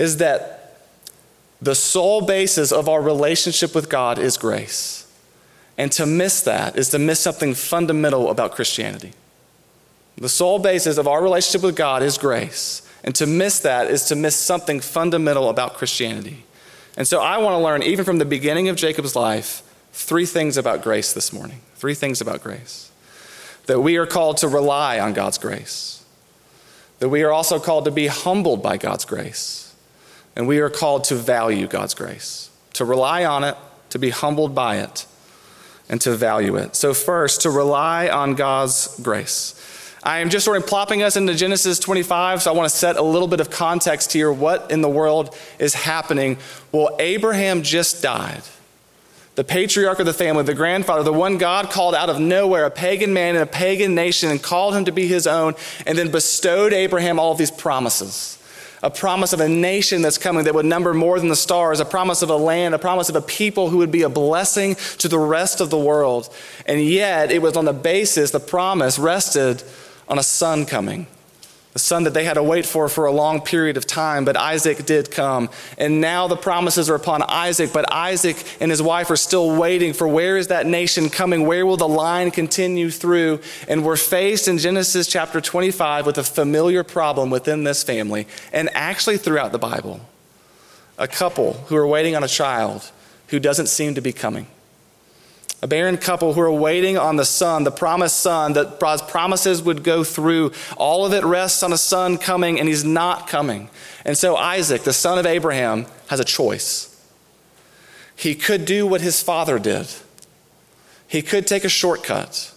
is 0.00 0.16
that 0.16 0.76
the 1.60 1.76
sole 1.76 2.22
basis 2.22 2.72
of 2.72 2.88
our 2.88 3.00
relationship 3.00 3.76
with 3.76 3.88
God 3.88 4.18
is 4.18 4.36
grace. 4.36 5.06
And 5.78 5.92
to 5.92 6.04
miss 6.04 6.42
that 6.42 6.76
is 6.76 6.88
to 6.88 6.98
miss 6.98 7.20
something 7.20 7.54
fundamental 7.54 8.28
about 8.28 8.52
Christianity. 8.52 9.12
The 10.22 10.28
sole 10.28 10.60
basis 10.60 10.98
of 10.98 11.08
our 11.08 11.20
relationship 11.20 11.64
with 11.64 11.74
God 11.74 12.00
is 12.00 12.16
grace. 12.16 12.88
And 13.02 13.12
to 13.16 13.26
miss 13.26 13.58
that 13.58 13.90
is 13.90 14.04
to 14.04 14.14
miss 14.14 14.36
something 14.36 14.78
fundamental 14.78 15.50
about 15.50 15.74
Christianity. 15.74 16.44
And 16.96 17.08
so 17.08 17.20
I 17.20 17.38
want 17.38 17.54
to 17.54 17.58
learn, 17.58 17.82
even 17.82 18.04
from 18.04 18.18
the 18.18 18.24
beginning 18.24 18.68
of 18.68 18.76
Jacob's 18.76 19.16
life, 19.16 19.62
three 19.92 20.24
things 20.24 20.56
about 20.56 20.80
grace 20.80 21.12
this 21.12 21.32
morning. 21.32 21.60
Three 21.74 21.94
things 21.94 22.20
about 22.20 22.40
grace. 22.40 22.92
That 23.66 23.80
we 23.80 23.96
are 23.96 24.06
called 24.06 24.36
to 24.38 24.48
rely 24.48 25.00
on 25.00 25.12
God's 25.12 25.38
grace. 25.38 26.04
That 27.00 27.08
we 27.08 27.24
are 27.24 27.32
also 27.32 27.58
called 27.58 27.86
to 27.86 27.90
be 27.90 28.06
humbled 28.06 28.62
by 28.62 28.76
God's 28.76 29.04
grace. 29.04 29.74
And 30.36 30.46
we 30.46 30.60
are 30.60 30.70
called 30.70 31.02
to 31.04 31.16
value 31.16 31.66
God's 31.66 31.94
grace. 31.94 32.48
To 32.74 32.84
rely 32.84 33.24
on 33.24 33.42
it, 33.42 33.56
to 33.90 33.98
be 33.98 34.10
humbled 34.10 34.54
by 34.54 34.76
it, 34.76 35.04
and 35.88 36.00
to 36.02 36.14
value 36.14 36.54
it. 36.54 36.76
So, 36.76 36.94
first, 36.94 37.40
to 37.40 37.50
rely 37.50 38.08
on 38.08 38.36
God's 38.36 39.00
grace. 39.00 39.58
I 40.04 40.18
am 40.18 40.30
just 40.30 40.44
sort 40.44 40.56
of 40.56 40.66
plopping 40.66 41.02
us 41.02 41.16
into 41.16 41.32
Genesis 41.34 41.78
25, 41.78 42.42
so 42.42 42.52
I 42.52 42.56
want 42.56 42.68
to 42.68 42.76
set 42.76 42.96
a 42.96 43.02
little 43.02 43.28
bit 43.28 43.38
of 43.38 43.50
context 43.50 44.12
here. 44.12 44.32
What 44.32 44.72
in 44.72 44.80
the 44.80 44.88
world 44.88 45.36
is 45.60 45.74
happening? 45.74 46.38
Well, 46.72 46.96
Abraham 46.98 47.62
just 47.62 48.02
died. 48.02 48.42
The 49.36 49.44
patriarch 49.44 50.00
of 50.00 50.06
the 50.06 50.12
family, 50.12 50.42
the 50.42 50.54
grandfather, 50.54 51.04
the 51.04 51.12
one 51.12 51.38
God 51.38 51.70
called 51.70 51.94
out 51.94 52.10
of 52.10 52.18
nowhere, 52.18 52.64
a 52.64 52.70
pagan 52.70 53.14
man 53.14 53.36
in 53.36 53.42
a 53.42 53.46
pagan 53.46 53.94
nation, 53.94 54.28
and 54.28 54.42
called 54.42 54.74
him 54.74 54.86
to 54.86 54.92
be 54.92 55.06
his 55.06 55.28
own, 55.28 55.54
and 55.86 55.96
then 55.96 56.10
bestowed 56.10 56.72
Abraham 56.72 57.20
all 57.20 57.32
of 57.32 57.38
these 57.38 57.52
promises 57.52 58.38
a 58.82 58.90
promise 58.90 59.32
of 59.32 59.40
a 59.40 59.48
nation 59.48 60.02
that's 60.02 60.18
coming 60.18 60.44
that 60.44 60.54
would 60.54 60.66
number 60.66 60.92
more 60.92 61.18
than 61.20 61.28
the 61.28 61.36
stars, 61.36 61.78
a 61.78 61.84
promise 61.84 62.20
of 62.20 62.30
a 62.30 62.36
land, 62.36 62.74
a 62.74 62.78
promise 62.78 63.08
of 63.08 63.14
a 63.14 63.22
people 63.22 63.70
who 63.70 63.78
would 63.78 63.92
be 63.92 64.02
a 64.02 64.08
blessing 64.08 64.74
to 64.98 65.06
the 65.06 65.18
rest 65.18 65.60
of 65.60 65.70
the 65.70 65.78
world. 65.78 66.28
And 66.66 66.82
yet, 66.82 67.30
it 67.30 67.40
was 67.40 67.56
on 67.56 67.64
the 67.64 67.72
basis, 67.72 68.32
the 68.32 68.40
promise 68.40 68.98
rested 68.98 69.62
on 70.08 70.18
a 70.18 70.22
son 70.22 70.66
coming 70.66 71.06
the 71.72 71.78
son 71.78 72.02
that 72.04 72.12
they 72.12 72.24
had 72.24 72.34
to 72.34 72.42
wait 72.42 72.66
for 72.66 72.88
for 72.88 73.06
a 73.06 73.12
long 73.12 73.40
period 73.40 73.78
of 73.78 73.86
time, 73.86 74.26
but 74.26 74.36
Isaac 74.36 74.84
did 74.84 75.10
come. 75.10 75.48
And 75.78 76.02
now 76.02 76.28
the 76.28 76.36
promises 76.36 76.90
are 76.90 76.94
upon 76.94 77.22
Isaac, 77.22 77.72
but 77.72 77.90
Isaac 77.90 78.36
and 78.60 78.70
his 78.70 78.82
wife 78.82 79.10
are 79.10 79.16
still 79.16 79.56
waiting 79.56 79.94
for 79.94 80.06
where 80.06 80.36
is 80.36 80.48
that 80.48 80.66
nation 80.66 81.08
coming? 81.08 81.46
Where 81.46 81.64
will 81.64 81.78
the 81.78 81.88
line 81.88 82.30
continue 82.30 82.90
through? 82.90 83.40
And 83.68 83.84
we're 83.86 83.96
faced 83.96 84.48
in 84.48 84.58
Genesis 84.58 85.06
chapter 85.06 85.40
25 85.40 86.04
with 86.04 86.18
a 86.18 86.24
familiar 86.24 86.84
problem 86.84 87.30
within 87.30 87.64
this 87.64 87.82
family, 87.82 88.26
and 88.52 88.68
actually 88.74 89.16
throughout 89.16 89.52
the 89.52 89.58
Bible. 89.58 90.00
A 90.98 91.08
couple 91.08 91.54
who 91.68 91.76
are 91.76 91.86
waiting 91.86 92.14
on 92.14 92.22
a 92.22 92.28
child 92.28 92.90
who 93.28 93.40
doesn't 93.40 93.68
seem 93.68 93.94
to 93.94 94.02
be 94.02 94.12
coming 94.12 94.46
a 95.62 95.68
barren 95.68 95.96
couple 95.96 96.34
who 96.34 96.40
are 96.40 96.52
waiting 96.52 96.98
on 96.98 97.14
the 97.14 97.24
son, 97.24 97.62
the 97.62 97.70
promised 97.70 98.18
son 98.18 98.54
that 98.54 98.80
God's 98.80 99.02
promises 99.02 99.62
would 99.62 99.84
go 99.84 100.02
through. 100.02 100.50
All 100.76 101.06
of 101.06 101.12
it 101.12 101.24
rests 101.24 101.62
on 101.62 101.72
a 101.72 101.78
son 101.78 102.18
coming, 102.18 102.58
and 102.58 102.68
he's 102.68 102.84
not 102.84 103.28
coming. 103.28 103.70
And 104.04 104.18
so 104.18 104.36
Isaac, 104.36 104.82
the 104.82 104.92
son 104.92 105.18
of 105.18 105.26
Abraham, 105.26 105.86
has 106.08 106.18
a 106.18 106.24
choice. 106.24 106.88
He 108.16 108.34
could 108.34 108.64
do 108.64 108.88
what 108.88 109.00
his 109.00 109.22
father 109.22 109.58
did, 109.60 109.86
he 111.06 111.22
could 111.22 111.46
take 111.46 111.64
a 111.64 111.68
shortcut. 111.68 112.48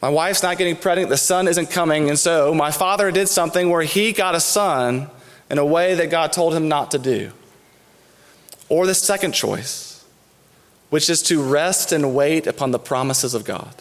My 0.00 0.08
wife's 0.08 0.42
not 0.42 0.58
getting 0.58 0.74
pregnant, 0.74 1.10
the 1.10 1.16
son 1.16 1.46
isn't 1.46 1.70
coming, 1.70 2.08
and 2.08 2.18
so 2.18 2.52
my 2.54 2.72
father 2.72 3.12
did 3.12 3.28
something 3.28 3.70
where 3.70 3.82
he 3.82 4.12
got 4.12 4.34
a 4.34 4.40
son 4.40 5.08
in 5.48 5.58
a 5.58 5.64
way 5.64 5.94
that 5.94 6.10
God 6.10 6.32
told 6.32 6.54
him 6.54 6.66
not 6.66 6.90
to 6.90 6.98
do. 6.98 7.30
Or 8.68 8.86
the 8.86 8.94
second 8.94 9.32
choice 9.32 9.91
which 10.92 11.08
is 11.08 11.22
to 11.22 11.42
rest 11.42 11.90
and 11.90 12.14
wait 12.14 12.46
upon 12.46 12.70
the 12.70 12.78
promises 12.78 13.32
of 13.32 13.46
God. 13.46 13.74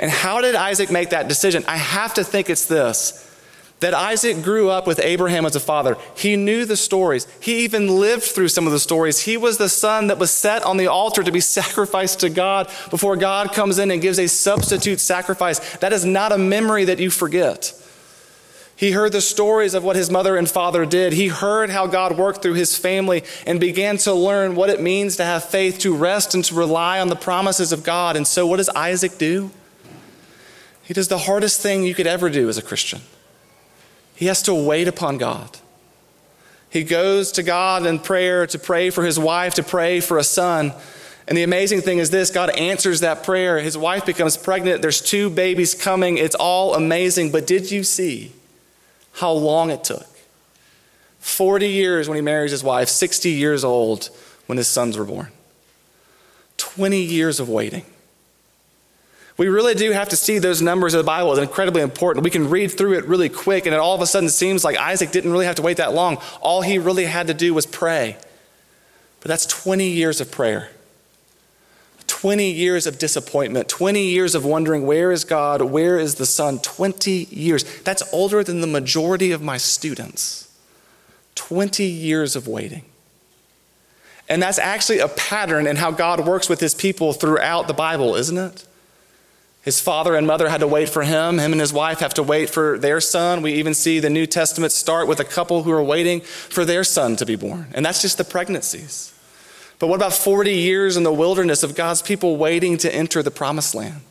And 0.00 0.10
how 0.10 0.40
did 0.40 0.56
Isaac 0.56 0.90
make 0.90 1.10
that 1.10 1.28
decision? 1.28 1.64
I 1.68 1.76
have 1.76 2.14
to 2.14 2.24
think 2.24 2.50
it's 2.50 2.66
this 2.66 3.24
that 3.78 3.94
Isaac 3.94 4.42
grew 4.42 4.70
up 4.70 4.88
with 4.88 4.98
Abraham 4.98 5.46
as 5.46 5.54
a 5.54 5.60
father. 5.60 5.96
He 6.16 6.34
knew 6.34 6.64
the 6.64 6.76
stories. 6.76 7.28
He 7.38 7.60
even 7.60 8.00
lived 8.00 8.24
through 8.24 8.48
some 8.48 8.66
of 8.66 8.72
the 8.72 8.80
stories. 8.80 9.20
He 9.20 9.36
was 9.36 9.58
the 9.58 9.68
son 9.68 10.08
that 10.08 10.18
was 10.18 10.32
set 10.32 10.64
on 10.64 10.78
the 10.78 10.88
altar 10.88 11.22
to 11.22 11.30
be 11.30 11.38
sacrificed 11.58 12.18
to 12.20 12.28
God 12.28 12.66
before 12.90 13.14
God 13.14 13.52
comes 13.52 13.78
in 13.78 13.92
and 13.92 14.02
gives 14.02 14.18
a 14.18 14.26
substitute 14.26 14.98
sacrifice. 14.98 15.60
That 15.76 15.92
is 15.92 16.04
not 16.04 16.32
a 16.32 16.38
memory 16.38 16.86
that 16.86 16.98
you 16.98 17.08
forget. 17.08 17.72
He 18.78 18.92
heard 18.92 19.10
the 19.10 19.20
stories 19.20 19.74
of 19.74 19.82
what 19.82 19.96
his 19.96 20.08
mother 20.08 20.36
and 20.36 20.48
father 20.48 20.86
did. 20.86 21.12
He 21.12 21.26
heard 21.26 21.68
how 21.68 21.88
God 21.88 22.16
worked 22.16 22.42
through 22.42 22.54
his 22.54 22.78
family 22.78 23.24
and 23.44 23.58
began 23.58 23.96
to 23.98 24.14
learn 24.14 24.54
what 24.54 24.70
it 24.70 24.80
means 24.80 25.16
to 25.16 25.24
have 25.24 25.42
faith, 25.42 25.80
to 25.80 25.96
rest 25.96 26.32
and 26.32 26.44
to 26.44 26.54
rely 26.54 27.00
on 27.00 27.08
the 27.08 27.16
promises 27.16 27.72
of 27.72 27.82
God. 27.82 28.14
And 28.14 28.24
so, 28.24 28.46
what 28.46 28.58
does 28.58 28.68
Isaac 28.68 29.18
do? 29.18 29.50
He 30.84 30.94
does 30.94 31.08
the 31.08 31.18
hardest 31.18 31.60
thing 31.60 31.82
you 31.82 31.92
could 31.92 32.06
ever 32.06 32.30
do 32.30 32.48
as 32.48 32.56
a 32.56 32.62
Christian. 32.62 33.00
He 34.14 34.26
has 34.26 34.42
to 34.42 34.54
wait 34.54 34.86
upon 34.86 35.18
God. 35.18 35.58
He 36.70 36.84
goes 36.84 37.32
to 37.32 37.42
God 37.42 37.84
in 37.84 37.98
prayer 37.98 38.46
to 38.46 38.60
pray 38.60 38.90
for 38.90 39.04
his 39.04 39.18
wife, 39.18 39.54
to 39.54 39.64
pray 39.64 39.98
for 39.98 40.18
a 40.18 40.24
son. 40.24 40.72
And 41.26 41.36
the 41.36 41.42
amazing 41.42 41.80
thing 41.80 41.98
is 41.98 42.10
this 42.10 42.30
God 42.30 42.50
answers 42.50 43.00
that 43.00 43.24
prayer. 43.24 43.58
His 43.58 43.76
wife 43.76 44.06
becomes 44.06 44.36
pregnant. 44.36 44.82
There's 44.82 45.00
two 45.00 45.30
babies 45.30 45.74
coming. 45.74 46.16
It's 46.16 46.36
all 46.36 46.76
amazing. 46.76 47.32
But 47.32 47.44
did 47.44 47.72
you 47.72 47.82
see? 47.82 48.34
How 49.14 49.32
long 49.32 49.70
it 49.70 49.84
took. 49.84 50.06
40 51.20 51.68
years 51.68 52.08
when 52.08 52.16
he 52.16 52.22
marries 52.22 52.50
his 52.50 52.62
wife, 52.62 52.88
60 52.88 53.30
years 53.30 53.64
old 53.64 54.10
when 54.46 54.58
his 54.58 54.68
sons 54.68 54.96
were 54.96 55.04
born. 55.04 55.28
20 56.56 57.00
years 57.00 57.40
of 57.40 57.48
waiting. 57.48 57.84
We 59.36 59.46
really 59.46 59.74
do 59.74 59.92
have 59.92 60.08
to 60.08 60.16
see 60.16 60.38
those 60.38 60.60
numbers 60.60 60.94
of 60.94 60.98
the 60.98 61.04
Bible 61.04 61.30
as 61.30 61.38
incredibly 61.38 61.80
important. 61.80 62.24
We 62.24 62.30
can 62.30 62.50
read 62.50 62.72
through 62.72 62.98
it 62.98 63.04
really 63.04 63.28
quick, 63.28 63.66
and 63.66 63.74
it 63.74 63.78
all 63.78 63.94
of 63.94 64.00
a 64.00 64.06
sudden 64.06 64.28
seems 64.28 64.64
like 64.64 64.76
Isaac 64.76 65.12
didn't 65.12 65.30
really 65.30 65.46
have 65.46 65.54
to 65.56 65.62
wait 65.62 65.76
that 65.76 65.94
long. 65.94 66.18
All 66.40 66.60
he 66.60 66.78
really 66.78 67.04
had 67.04 67.28
to 67.28 67.34
do 67.34 67.54
was 67.54 67.64
pray. 67.64 68.16
But 69.20 69.28
that's 69.28 69.46
20 69.46 69.88
years 69.88 70.20
of 70.20 70.32
prayer. 70.32 70.70
20 72.18 72.50
years 72.50 72.88
of 72.88 72.98
disappointment, 72.98 73.68
20 73.68 74.02
years 74.02 74.34
of 74.34 74.44
wondering, 74.44 74.84
where 74.84 75.12
is 75.12 75.22
God? 75.22 75.62
Where 75.62 75.96
is 76.00 76.16
the 76.16 76.26
Son? 76.26 76.58
20 76.58 77.28
years. 77.30 77.62
That's 77.82 78.02
older 78.12 78.42
than 78.42 78.60
the 78.60 78.66
majority 78.66 79.30
of 79.30 79.40
my 79.40 79.56
students. 79.56 80.52
20 81.36 81.84
years 81.84 82.34
of 82.34 82.48
waiting. 82.48 82.82
And 84.28 84.42
that's 84.42 84.58
actually 84.58 84.98
a 84.98 85.06
pattern 85.06 85.68
in 85.68 85.76
how 85.76 85.92
God 85.92 86.26
works 86.26 86.48
with 86.48 86.58
his 86.58 86.74
people 86.74 87.12
throughout 87.12 87.68
the 87.68 87.72
Bible, 87.72 88.16
isn't 88.16 88.36
it? 88.36 88.66
His 89.62 89.78
father 89.78 90.16
and 90.16 90.26
mother 90.26 90.48
had 90.48 90.58
to 90.58 90.66
wait 90.66 90.88
for 90.88 91.04
him. 91.04 91.38
Him 91.38 91.52
and 91.52 91.60
his 91.60 91.72
wife 91.72 92.00
have 92.00 92.14
to 92.14 92.24
wait 92.24 92.50
for 92.50 92.80
their 92.80 93.00
son. 93.00 93.42
We 93.42 93.52
even 93.52 93.74
see 93.74 94.00
the 94.00 94.10
New 94.10 94.26
Testament 94.26 94.72
start 94.72 95.06
with 95.06 95.20
a 95.20 95.24
couple 95.24 95.62
who 95.62 95.70
are 95.70 95.84
waiting 95.84 96.22
for 96.22 96.64
their 96.64 96.82
son 96.82 97.14
to 97.14 97.24
be 97.24 97.36
born. 97.36 97.68
And 97.74 97.86
that's 97.86 98.02
just 98.02 98.18
the 98.18 98.24
pregnancies. 98.24 99.14
But 99.78 99.86
what 99.86 99.96
about 99.96 100.12
40 100.12 100.52
years 100.52 100.96
in 100.96 101.02
the 101.04 101.12
wilderness 101.12 101.62
of 101.62 101.74
God's 101.74 102.02
people 102.02 102.36
waiting 102.36 102.76
to 102.78 102.92
enter 102.92 103.22
the 103.22 103.30
promised 103.30 103.74
land? 103.74 104.02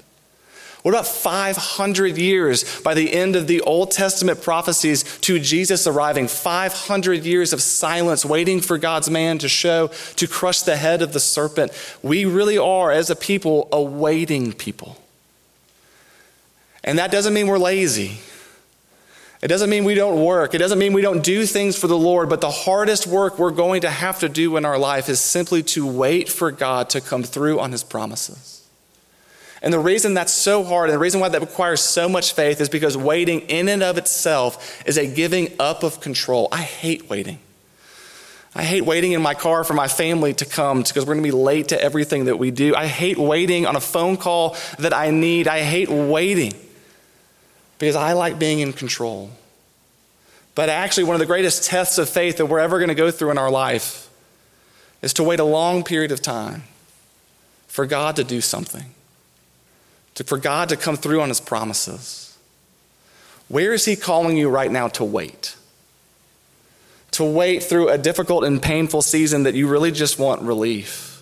What 0.83 0.93
about 0.93 1.07
500 1.07 2.17
years 2.17 2.79
by 2.81 2.93
the 2.93 3.11
end 3.11 3.35
of 3.35 3.47
the 3.47 3.59
Old 3.61 3.91
Testament 3.91 4.41
prophecies 4.41 5.03
to 5.19 5.37
Jesus 5.37 5.85
arriving? 5.85 6.29
500 6.29 7.25
years 7.25 7.51
of 7.51 7.61
silence 7.61 8.23
waiting 8.23 8.61
for 8.61 8.77
God's 8.77 9.09
man 9.09 9.37
to 9.39 9.49
show, 9.49 9.87
to 10.15 10.27
crush 10.27 10.61
the 10.61 10.77
head 10.77 11.01
of 11.01 11.11
the 11.11 11.19
serpent. 11.19 11.73
We 12.01 12.23
really 12.23 12.57
are, 12.57 12.91
as 12.91 13.09
a 13.09 13.17
people, 13.17 13.67
a 13.71 13.81
waiting 13.81 14.53
people. 14.53 14.97
And 16.85 16.99
that 16.99 17.11
doesn't 17.11 17.33
mean 17.33 17.47
we're 17.47 17.57
lazy. 17.57 18.19
It 19.41 19.49
doesn't 19.49 19.69
mean 19.69 19.83
we 19.83 19.93
don't 19.93 20.23
work. 20.23 20.55
It 20.55 20.57
doesn't 20.57 20.79
mean 20.79 20.93
we 20.93 21.03
don't 21.03 21.23
do 21.23 21.45
things 21.45 21.77
for 21.77 21.87
the 21.87 21.97
Lord, 21.97 22.27
but 22.27 22.41
the 22.41 22.49
hardest 22.49 23.05
work 23.05 23.37
we're 23.37 23.51
going 23.51 23.81
to 23.81 23.89
have 23.89 24.19
to 24.19 24.29
do 24.29 24.57
in 24.57 24.65
our 24.65 24.79
life 24.79 25.09
is 25.09 25.19
simply 25.19 25.61
to 25.63 25.85
wait 25.85 26.27
for 26.27 26.51
God 26.51 26.89
to 26.91 27.01
come 27.01 27.21
through 27.21 27.59
on 27.59 27.71
his 27.71 27.83
promises. 27.83 28.65
And 29.61 29.71
the 29.71 29.79
reason 29.79 30.15
that's 30.15 30.33
so 30.33 30.63
hard 30.63 30.89
and 30.89 30.95
the 30.95 30.99
reason 30.99 31.19
why 31.19 31.29
that 31.29 31.41
requires 31.41 31.81
so 31.81 32.09
much 32.09 32.33
faith 32.33 32.61
is 32.61 32.69
because 32.69 32.97
waiting 32.97 33.41
in 33.41 33.69
and 33.69 33.83
of 33.83 33.97
itself 33.97 34.83
is 34.87 34.97
a 34.97 35.05
giving 35.05 35.49
up 35.59 35.83
of 35.83 35.99
control. 35.99 36.47
I 36.51 36.61
hate 36.61 37.09
waiting. 37.09 37.39
I 38.55 38.63
hate 38.63 38.85
waiting 38.85 39.11
in 39.11 39.21
my 39.21 39.35
car 39.35 39.63
for 39.63 39.73
my 39.73 39.87
family 39.87 40.33
to 40.35 40.45
come 40.45 40.81
because 40.81 41.05
we're 41.05 41.13
going 41.13 41.23
to 41.23 41.31
be 41.31 41.37
late 41.37 41.67
to 41.67 41.81
everything 41.81 42.25
that 42.25 42.37
we 42.37 42.49
do. 42.49 42.75
I 42.75 42.87
hate 42.87 43.19
waiting 43.19 43.67
on 43.67 43.75
a 43.75 43.79
phone 43.79 44.17
call 44.17 44.55
that 44.79 44.93
I 44.93 45.11
need. 45.11 45.47
I 45.47 45.61
hate 45.61 45.89
waiting 45.89 46.53
because 47.79 47.95
I 47.95 48.13
like 48.13 48.39
being 48.39 48.59
in 48.59 48.73
control. 48.73 49.31
But 50.55 50.69
actually, 50.69 51.03
one 51.03 51.15
of 51.15 51.19
the 51.19 51.25
greatest 51.25 51.65
tests 51.65 51.97
of 51.97 52.09
faith 52.09 52.37
that 52.37 52.47
we're 52.47 52.59
ever 52.59 52.79
going 52.79 52.89
to 52.89 52.95
go 52.95 53.11
through 53.11 53.31
in 53.31 53.37
our 53.37 53.51
life 53.51 54.09
is 55.01 55.13
to 55.13 55.23
wait 55.23 55.39
a 55.39 55.43
long 55.43 55.83
period 55.83 56.11
of 56.11 56.21
time 56.21 56.63
for 57.67 57.85
God 57.85 58.15
to 58.15 58.23
do 58.23 58.41
something, 58.41 58.95
to, 60.15 60.23
for 60.23 60.39
God 60.39 60.69
to 60.69 60.75
come 60.75 60.97
through 60.97 61.21
on 61.21 61.29
his 61.29 61.39
promises. 61.39 62.35
Where 63.47 63.73
is 63.73 63.85
he 63.85 63.95
calling 63.95 64.35
you 64.35 64.49
right 64.49 64.71
now 64.71 64.87
to 64.89 65.03
wait? 65.03 65.55
To 67.11 67.23
wait 67.23 67.63
through 67.63 67.89
a 67.89 67.97
difficult 67.97 68.43
and 68.43 68.61
painful 68.61 69.03
season 69.03 69.43
that 69.43 69.53
you 69.53 69.67
really 69.67 69.91
just 69.91 70.17
want 70.17 70.41
relief. 70.41 71.21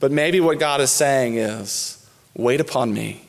But 0.00 0.12
maybe 0.12 0.40
what 0.40 0.58
God 0.58 0.80
is 0.80 0.90
saying 0.90 1.36
is, 1.36 2.06
wait 2.34 2.60
upon 2.60 2.92
me. 2.92 3.22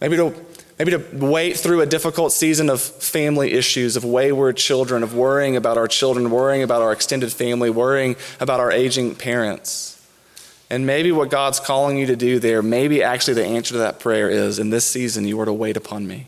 Maybe 0.00 0.16
to, 0.16 0.34
maybe 0.78 0.90
to 0.92 1.02
wait 1.12 1.56
through 1.56 1.80
a 1.80 1.86
difficult 1.86 2.32
season 2.32 2.68
of 2.68 2.80
family 2.80 3.52
issues, 3.52 3.96
of 3.96 4.04
wayward 4.04 4.56
children, 4.56 5.02
of 5.02 5.14
worrying 5.14 5.56
about 5.56 5.78
our 5.78 5.88
children, 5.88 6.30
worrying 6.30 6.62
about 6.62 6.82
our 6.82 6.92
extended 6.92 7.32
family, 7.32 7.70
worrying 7.70 8.16
about 8.38 8.60
our 8.60 8.70
aging 8.70 9.14
parents. 9.14 9.92
And 10.68 10.84
maybe 10.84 11.12
what 11.12 11.30
God's 11.30 11.60
calling 11.60 11.96
you 11.96 12.06
to 12.06 12.16
do 12.16 12.38
there, 12.38 12.60
maybe 12.60 13.02
actually 13.02 13.34
the 13.34 13.46
answer 13.46 13.72
to 13.72 13.78
that 13.78 14.00
prayer 14.00 14.28
is 14.28 14.58
in 14.58 14.70
this 14.70 14.84
season, 14.84 15.24
you 15.26 15.40
are 15.40 15.44
to 15.44 15.52
wait 15.52 15.76
upon 15.76 16.06
me. 16.06 16.26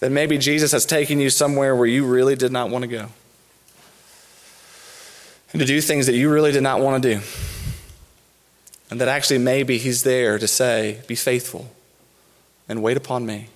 That 0.00 0.10
maybe 0.10 0.36
Jesus 0.36 0.72
has 0.72 0.84
taken 0.84 1.20
you 1.20 1.30
somewhere 1.30 1.74
where 1.74 1.86
you 1.86 2.04
really 2.04 2.36
did 2.36 2.52
not 2.52 2.68
want 2.68 2.82
to 2.82 2.88
go. 2.88 3.08
And 5.52 5.60
to 5.60 5.66
do 5.66 5.80
things 5.80 6.06
that 6.06 6.16
you 6.16 6.30
really 6.30 6.50
did 6.50 6.64
not 6.64 6.80
want 6.80 7.02
to 7.02 7.14
do. 7.14 7.20
And 8.90 9.00
that 9.00 9.06
actually 9.06 9.38
maybe 9.38 9.78
He's 9.78 10.02
there 10.02 10.36
to 10.36 10.48
say, 10.48 11.00
be 11.06 11.14
faithful 11.14 11.70
and 12.68 12.82
wait 12.82 12.96
upon 12.96 13.26
me. 13.26 13.48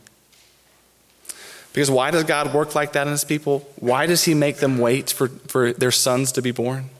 Because 1.72 1.90
why 1.90 2.10
does 2.10 2.24
God 2.24 2.52
work 2.54 2.74
like 2.74 2.92
that 2.92 3.06
in 3.06 3.12
his 3.12 3.24
people? 3.24 3.68
Why 3.76 4.06
does 4.06 4.24
he 4.24 4.34
make 4.34 4.56
them 4.56 4.78
wait 4.78 5.10
for, 5.10 5.28
for 5.28 5.72
their 5.72 5.92
sons 5.92 6.32
to 6.32 6.42
be 6.42 6.50
born? 6.50 6.90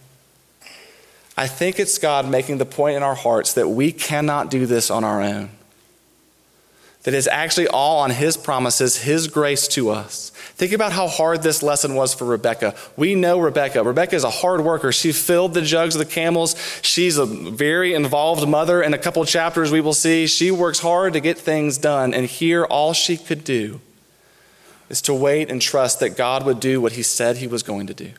I 1.36 1.46
think 1.46 1.78
it's 1.78 1.98
God 1.98 2.28
making 2.28 2.58
the 2.58 2.66
point 2.66 2.96
in 2.96 3.02
our 3.02 3.14
hearts 3.14 3.54
that 3.54 3.68
we 3.68 3.92
cannot 3.92 4.50
do 4.50 4.66
this 4.66 4.90
on 4.90 5.04
our 5.04 5.22
own. 5.22 5.50
That 7.04 7.14
is 7.14 7.28
actually 7.28 7.68
all 7.68 8.00
on 8.00 8.10
His 8.10 8.36
promises, 8.36 8.98
His 8.98 9.28
grace 9.28 9.68
to 9.68 9.90
us. 9.90 10.30
Think 10.58 10.72
about 10.72 10.90
how 10.90 11.06
hard 11.06 11.42
this 11.42 11.62
lesson 11.62 11.94
was 11.94 12.12
for 12.12 12.24
Rebekah. 12.24 12.74
We 12.96 13.14
know 13.14 13.38
Rebekah. 13.38 13.84
Rebekah 13.84 14.16
is 14.16 14.24
a 14.24 14.30
hard 14.30 14.62
worker. 14.62 14.90
She 14.90 15.12
filled 15.12 15.54
the 15.54 15.62
jugs 15.62 15.94
of 15.94 16.00
the 16.00 16.12
camels. 16.12 16.56
She's 16.82 17.16
a 17.16 17.24
very 17.24 17.94
involved 17.94 18.46
mother. 18.48 18.82
In 18.82 18.92
a 18.92 18.98
couple 18.98 19.24
chapters, 19.24 19.70
we 19.70 19.80
will 19.80 19.94
see 19.94 20.26
she 20.26 20.50
works 20.50 20.80
hard 20.80 21.12
to 21.12 21.20
get 21.20 21.38
things 21.38 21.78
done. 21.78 22.12
And 22.12 22.26
here, 22.26 22.64
all 22.64 22.92
she 22.92 23.16
could 23.16 23.44
do 23.44 23.80
is 24.88 25.00
to 25.02 25.14
wait 25.14 25.48
and 25.48 25.62
trust 25.62 26.00
that 26.00 26.16
God 26.16 26.44
would 26.44 26.58
do 26.58 26.80
what 26.80 26.92
He 26.92 27.04
said 27.04 27.36
He 27.36 27.46
was 27.46 27.62
going 27.62 27.86
to 27.86 27.94
do. 27.94 28.10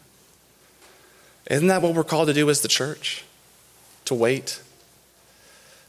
Isn't 1.51 1.67
that 1.67 1.81
what 1.81 1.93
we're 1.93 2.05
called 2.05 2.29
to 2.29 2.33
do 2.33 2.49
as 2.49 2.61
the 2.61 2.69
church? 2.69 3.25
To 4.05 4.13
wait. 4.13 4.61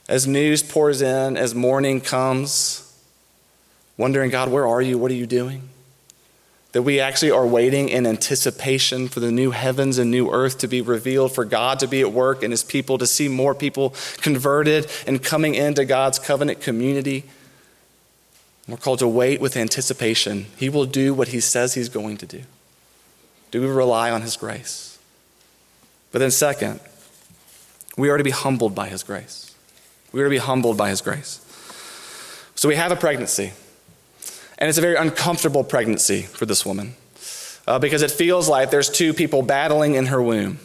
As 0.07 0.27
news 0.27 0.63
pours 0.63 1.01
in, 1.01 1.37
as 1.37 1.55
morning 1.55 2.01
comes, 2.01 2.91
wondering, 3.97 4.29
God, 4.29 4.49
where 4.49 4.67
are 4.67 4.81
you? 4.81 4.97
What 4.97 5.11
are 5.11 5.15
you 5.15 5.27
doing? 5.27 5.69
That 6.73 6.83
we 6.83 6.99
actually 6.99 7.31
are 7.31 7.45
waiting 7.45 7.89
in 7.89 8.05
anticipation 8.05 9.07
for 9.07 9.19
the 9.19 9.31
new 9.31 9.51
heavens 9.51 9.97
and 9.97 10.09
new 10.09 10.31
earth 10.31 10.57
to 10.59 10.67
be 10.67 10.81
revealed, 10.81 11.33
for 11.33 11.45
God 11.45 11.79
to 11.79 11.87
be 11.87 12.01
at 12.01 12.11
work 12.11 12.43
and 12.43 12.51
his 12.51 12.63
people, 12.63 12.97
to 12.97 13.05
see 13.05 13.27
more 13.27 13.53
people 13.53 13.93
converted 14.17 14.87
and 15.05 15.21
coming 15.21 15.55
into 15.55 15.85
God's 15.85 16.17
covenant 16.17 16.61
community. 16.61 17.25
We're 18.67 18.77
called 18.77 18.99
to 18.99 19.07
wait 19.07 19.41
with 19.41 19.57
anticipation. 19.57 20.45
He 20.57 20.69
will 20.69 20.85
do 20.85 21.13
what 21.13 21.29
he 21.29 21.39
says 21.41 21.73
he's 21.73 21.89
going 21.89 22.17
to 22.17 22.25
do. 22.25 22.43
Do 23.51 23.61
we 23.61 23.67
rely 23.67 24.11
on 24.11 24.21
his 24.21 24.37
grace? 24.37 24.97
But 26.11 26.19
then, 26.19 26.31
second, 26.31 26.79
we 27.97 28.09
are 28.09 28.17
to 28.17 28.23
be 28.23 28.31
humbled 28.31 28.73
by 28.73 28.87
his 28.87 29.03
grace. 29.03 29.50
We 30.11 30.21
are 30.21 30.25
to 30.25 30.29
be 30.29 30.37
humbled 30.37 30.77
by 30.77 30.89
his 30.89 31.01
grace. 31.01 31.39
So 32.55 32.67
we 32.67 32.75
have 32.75 32.91
a 32.91 32.95
pregnancy. 32.95 33.53
And 34.57 34.69
it's 34.69 34.77
a 34.77 34.81
very 34.81 34.95
uncomfortable 34.95 35.63
pregnancy 35.63 36.21
for 36.21 36.45
this 36.45 36.65
woman 36.65 36.95
uh, 37.65 37.79
because 37.79 38.01
it 38.01 38.11
feels 38.11 38.47
like 38.47 38.69
there's 38.69 38.89
two 38.89 39.13
people 39.13 39.41
battling 39.41 39.95
in 39.95 40.07
her 40.07 40.21
womb. 40.21 40.59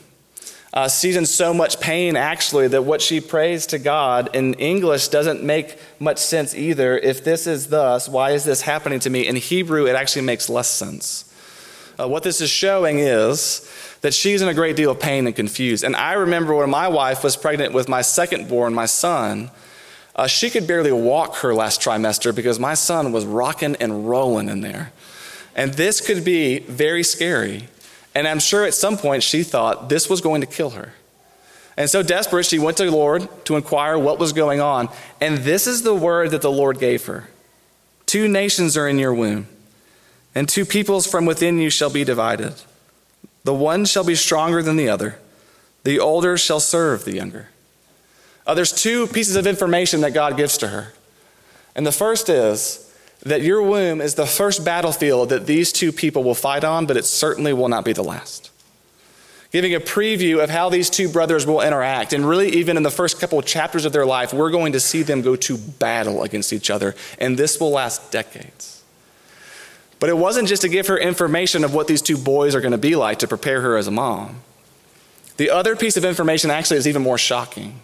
Uh, 0.75 0.89
she's 0.89 1.17
in 1.17 1.25
so 1.25 1.55
much 1.55 1.81
pain, 1.81 2.17
actually, 2.17 2.69
that 2.69 2.83
what 2.83 3.01
she 3.01 3.19
prays 3.19 3.65
to 3.67 3.79
God 3.79 4.29
in 4.35 4.53
English 4.55 5.09
doesn't 5.09 5.43
make 5.43 5.79
much 5.99 6.19
sense 6.19 6.55
either. 6.55 6.99
If 6.99 7.25
this 7.25 7.47
is 7.47 7.69
thus, 7.69 8.11
why 8.11 8.33
is 8.33 8.45
this 8.45 8.61
happening 8.61 9.01
to 9.01 9.09
me? 9.09 9.27
In 9.27 9.37
Hebrew, 9.37 9.87
it 9.87 9.97
actually 9.97 10.27
makes 10.27 10.51
less 10.51 10.69
sense. 10.69 11.26
Uh, 11.99 12.09
what 12.09 12.23
this 12.23 12.41
is 12.41 12.51
showing 12.51 12.99
is 12.99 13.71
that 14.03 14.13
she's 14.13 14.43
in 14.43 14.49
a 14.49 14.55
great 14.55 14.77
deal 14.77 14.91
of 14.91 15.01
pain 15.01 15.27
and 15.27 15.35
confused. 15.35 15.83
And 15.83 15.97
I 15.97 16.13
remember 16.13 16.55
when 16.55 16.71
my 16.71 16.89
wife 16.89 17.25
was 17.25 17.37
pregnant 17.37 17.73
with 17.73 17.89
my 17.89 18.03
second 18.03 18.49
born, 18.49 18.75
my 18.75 18.87
son, 18.87 19.51
uh, 20.15 20.27
she 20.27 20.51
could 20.51 20.67
barely 20.67 20.93
walk 20.93 21.37
her 21.37 21.55
last 21.55 21.81
trimester 21.81 22.35
because 22.35 22.59
my 22.59 22.75
son 22.75 23.13
was 23.13 23.25
rocking 23.25 23.77
and 23.77 24.09
rolling 24.09 24.49
in 24.49 24.61
there. 24.61 24.93
And 25.55 25.75
this 25.75 26.07
could 26.07 26.25
be 26.25 26.61
very 26.61 27.03
scary. 27.03 27.69
And 28.15 28.29
I'm 28.29 28.39
sure 28.39 28.65
at 28.65 28.75
some 28.75 28.97
point 28.97 29.23
she 29.23 29.43
thought 29.43 29.89
this 29.89 30.09
was 30.09 30.21
going 30.21 30.41
to 30.43 30.47
kill 30.47 30.71
her. 30.71 30.93
And 31.77 31.91
so 31.91 32.03
desperate, 32.03 32.47
she 32.47 32.59
went 32.59 32.79
to 32.79 32.87
the 32.87 32.91
Lord 32.91 33.29
to 33.47 33.57
inquire 33.57 33.99
what 33.99 34.19
was 34.19 34.33
going 34.33 34.61
on. 34.61 34.89
And 35.21 35.39
this 35.39 35.67
is 35.67 35.83
the 35.83 35.95
word 35.95 36.31
that 36.31 36.43
the 36.43 36.51
Lord 36.51 36.79
gave 36.79 37.07
her 37.07 37.29
Two 38.07 38.29
nations 38.29 38.77
are 38.77 38.89
in 38.89 38.99
your 38.99 39.13
womb, 39.13 39.49
and 40.37 40.47
two 40.47 40.67
peoples 40.67 41.07
from 41.07 41.25
within 41.25 41.59
you 41.59 41.71
shall 41.71 41.89
be 41.89 42.05
divided. 42.05 42.53
The 43.45 43.55
one 43.55 43.87
shall 43.87 44.05
be 44.05 44.15
stronger 44.15 44.63
than 44.63 44.77
the 44.77 44.89
other, 44.89 45.19
the 45.83 45.99
older 45.99 46.37
shall 46.37 46.61
serve 46.61 47.05
the 47.05 47.15
younger. 47.15 47.49
Uh, 48.47 48.55
there's 48.55 48.71
two 48.71 49.07
pieces 49.07 49.35
of 49.35 49.47
information 49.47 50.03
that 50.03 50.13
God 50.13 50.37
gives 50.37 50.59
to 50.59 50.69
her. 50.69 50.93
And 51.75 51.87
the 51.87 51.93
first 51.93 52.29
is 52.29 52.95
that 53.23 53.41
your 53.41 53.63
womb 53.63 54.01
is 54.01 54.15
the 54.15 54.27
first 54.27 54.63
battlefield 54.63 55.31
that 55.31 55.47
these 55.47 55.73
two 55.73 55.91
people 55.91 56.23
will 56.23 56.35
fight 56.35 56.65
on, 56.65 56.85
but 56.87 56.99
it 56.99 57.07
certainly 57.07 57.53
will 57.55 57.69
not 57.69 57.85
be 57.85 57.95
the 57.95 58.05
last. 58.05 58.51
Giving 59.53 59.75
a 59.75 59.81
preview 59.81 60.43
of 60.45 60.51
how 60.51 60.69
these 60.69 60.91
two 60.91 61.09
brothers 61.09 61.47
will 61.47 61.63
interact. 61.63 62.13
And 62.13 62.29
really, 62.29 62.51
even 62.51 62.77
in 62.77 62.83
the 62.83 62.91
first 62.91 63.19
couple 63.19 63.39
of 63.39 63.47
chapters 63.47 63.87
of 63.87 63.93
their 63.93 64.07
life, 64.07 64.35
we're 64.35 64.51
going 64.51 64.75
to 64.75 64.81
see 64.81 65.03
them 65.03 65.23
go 65.23 65.35
to 65.35 65.57
battle 65.57 66.23
against 66.23 66.53
each 66.53 66.69
other. 66.69 66.95
And 67.19 67.39
this 67.39 67.59
will 67.59 67.71
last 67.71 68.13
decades. 68.13 68.76
But 69.99 70.11
it 70.11 70.17
wasn't 70.17 70.49
just 70.49 70.63
to 70.63 70.69
give 70.69 70.89
her 70.89 70.99
information 70.99 71.65
of 71.65 71.75
what 71.75 71.87
these 71.87 72.03
two 72.03 72.19
boys 72.19 72.55
are 72.55 72.61
going 72.61 72.73
to 72.73 72.79
be 72.79 72.97
like 72.97 73.19
to 73.21 73.29
prepare 73.29 73.63
her 73.63 73.77
as 73.77 73.87
a 73.87 73.91
mom. 73.91 74.43
The 75.37 75.51
other 75.51 75.77
piece 75.77 75.97
of 75.97 76.05
information 76.05 76.51
actually 76.51 76.79
is 76.79 76.89
even 76.89 77.03
more 77.03 77.19
shocking 77.19 77.81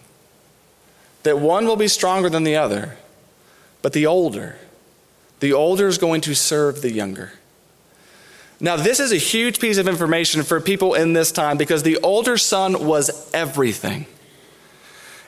that 1.23 1.39
one 1.39 1.65
will 1.65 1.77
be 1.77 1.87
stronger 1.87 2.29
than 2.29 2.43
the 2.43 2.55
other, 2.55 2.97
but 3.81 3.93
the 3.93 4.05
older, 4.05 4.57
the 5.39 5.53
older 5.53 5.87
is 5.87 5.97
going 5.97 6.21
to 6.21 6.35
serve 6.35 6.81
the 6.81 6.91
younger. 6.91 7.31
Now, 8.59 8.75
this 8.75 8.99
is 8.99 9.11
a 9.11 9.17
huge 9.17 9.59
piece 9.59 9.77
of 9.77 9.87
information 9.87 10.43
for 10.43 10.61
people 10.61 10.93
in 10.93 11.13
this 11.13 11.31
time 11.31 11.57
because 11.57 11.83
the 11.83 11.97
older 11.97 12.37
son 12.37 12.85
was 12.85 13.31
everything. 13.33 14.05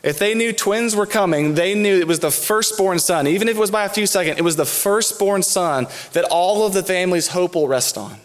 If 0.06 0.20
they 0.20 0.36
knew 0.36 0.54
twins 0.54 0.96
were 0.96 1.08
coming, 1.08 1.56
they 1.56 1.74
knew 1.74 2.00
it 2.00 2.08
was 2.08 2.20
the 2.20 2.30
firstborn 2.30 3.00
son. 3.00 3.26
Even 3.26 3.50
if 3.50 3.58
it 3.58 3.60
was 3.60 3.72
by 3.72 3.86
a 3.86 3.90
few 3.90 4.06
seconds, 4.06 4.38
it 4.38 4.44
was 4.44 4.56
the 4.56 4.64
firstborn 4.64 5.42
son 5.42 5.88
that 6.14 6.26
all 6.26 6.64
of 6.64 6.74
the 6.74 6.84
family's 6.84 7.30
hope 7.30 7.56
will 7.56 7.68
rest 7.68 7.98
on. 7.98 8.18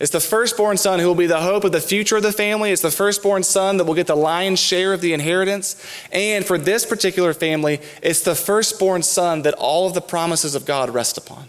It's 0.00 0.10
the 0.10 0.18
firstborn 0.18 0.76
son 0.76 0.98
who 0.98 1.06
will 1.06 1.14
be 1.14 1.28
the 1.28 1.40
hope 1.40 1.62
of 1.62 1.70
the 1.70 1.80
future 1.80 2.16
of 2.16 2.24
the 2.24 2.32
family. 2.32 2.72
It's 2.72 2.82
the 2.82 2.90
firstborn 2.90 3.44
son 3.44 3.76
that 3.76 3.84
will 3.84 3.94
get 3.94 4.08
the 4.08 4.16
lion's 4.16 4.58
share 4.58 4.92
of 4.92 5.00
the 5.00 5.12
inheritance. 5.12 5.80
And 6.10 6.44
for 6.44 6.58
this 6.58 6.84
particular 6.84 7.32
family, 7.32 7.80
it's 8.02 8.22
the 8.22 8.34
firstborn 8.34 9.04
son 9.04 9.42
that 9.42 9.54
all 9.54 9.86
of 9.86 9.94
the 9.94 10.00
promises 10.00 10.56
of 10.56 10.66
God 10.66 10.90
rest 10.90 11.16
upon. 11.16 11.44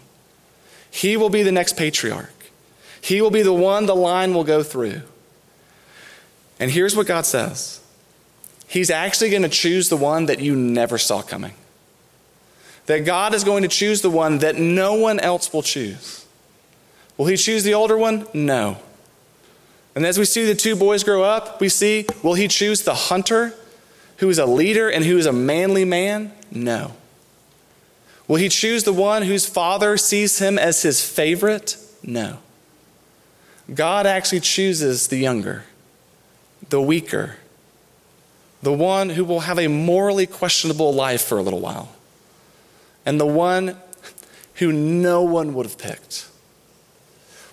He 0.92 1.16
will 1.16 1.28
be 1.28 1.42
the 1.42 1.50
next 1.50 1.76
patriarch, 1.76 2.52
he 3.00 3.20
will 3.20 3.32
be 3.32 3.42
the 3.42 3.52
one 3.52 3.86
the 3.86 3.96
line 3.96 4.32
will 4.32 4.44
go 4.44 4.62
through. 4.62 5.02
And 6.60 6.70
here's 6.70 6.94
what 6.94 7.08
God 7.08 7.26
says 7.26 7.80
He's 8.68 8.90
actually 8.90 9.30
going 9.30 9.42
to 9.42 9.48
choose 9.48 9.88
the 9.88 9.96
one 9.96 10.26
that 10.26 10.40
you 10.40 10.56
never 10.56 10.98
saw 10.98 11.22
coming. 11.22 11.54
That 12.86 13.04
God 13.04 13.34
is 13.34 13.44
going 13.44 13.62
to 13.62 13.68
choose 13.68 14.02
the 14.02 14.10
one 14.10 14.38
that 14.38 14.56
no 14.56 14.94
one 14.94 15.18
else 15.20 15.52
will 15.52 15.62
choose. 15.62 16.26
Will 17.16 17.26
he 17.26 17.36
choose 17.36 17.64
the 17.64 17.74
older 17.74 17.96
one? 17.96 18.26
No. 18.34 18.78
And 19.94 20.04
as 20.04 20.18
we 20.18 20.24
see 20.24 20.44
the 20.44 20.54
two 20.54 20.76
boys 20.76 21.02
grow 21.02 21.22
up, 21.22 21.60
we 21.60 21.68
see 21.68 22.06
will 22.22 22.34
he 22.34 22.48
choose 22.48 22.82
the 22.82 22.94
hunter 22.94 23.54
who 24.18 24.28
is 24.28 24.38
a 24.38 24.46
leader 24.46 24.88
and 24.90 25.04
who 25.04 25.16
is 25.16 25.26
a 25.26 25.32
manly 25.32 25.84
man? 25.84 26.32
No. 26.50 26.92
Will 28.28 28.36
he 28.36 28.48
choose 28.48 28.84
the 28.84 28.92
one 28.92 29.22
whose 29.22 29.46
father 29.46 29.96
sees 29.96 30.38
him 30.38 30.58
as 30.58 30.82
his 30.82 31.06
favorite? 31.06 31.76
No. 32.02 32.38
God 33.72 34.06
actually 34.06 34.40
chooses 34.40 35.08
the 35.08 35.16
younger, 35.16 35.64
the 36.68 36.80
weaker, 36.80 37.36
the 38.66 38.72
one 38.72 39.10
who 39.10 39.24
will 39.24 39.38
have 39.38 39.60
a 39.60 39.68
morally 39.68 40.26
questionable 40.26 40.92
life 40.92 41.22
for 41.22 41.38
a 41.38 41.42
little 41.42 41.60
while, 41.60 41.88
and 43.06 43.20
the 43.20 43.24
one 43.24 43.76
who 44.54 44.72
no 44.72 45.22
one 45.22 45.54
would 45.54 45.64
have 45.64 45.78
picked. 45.78 46.28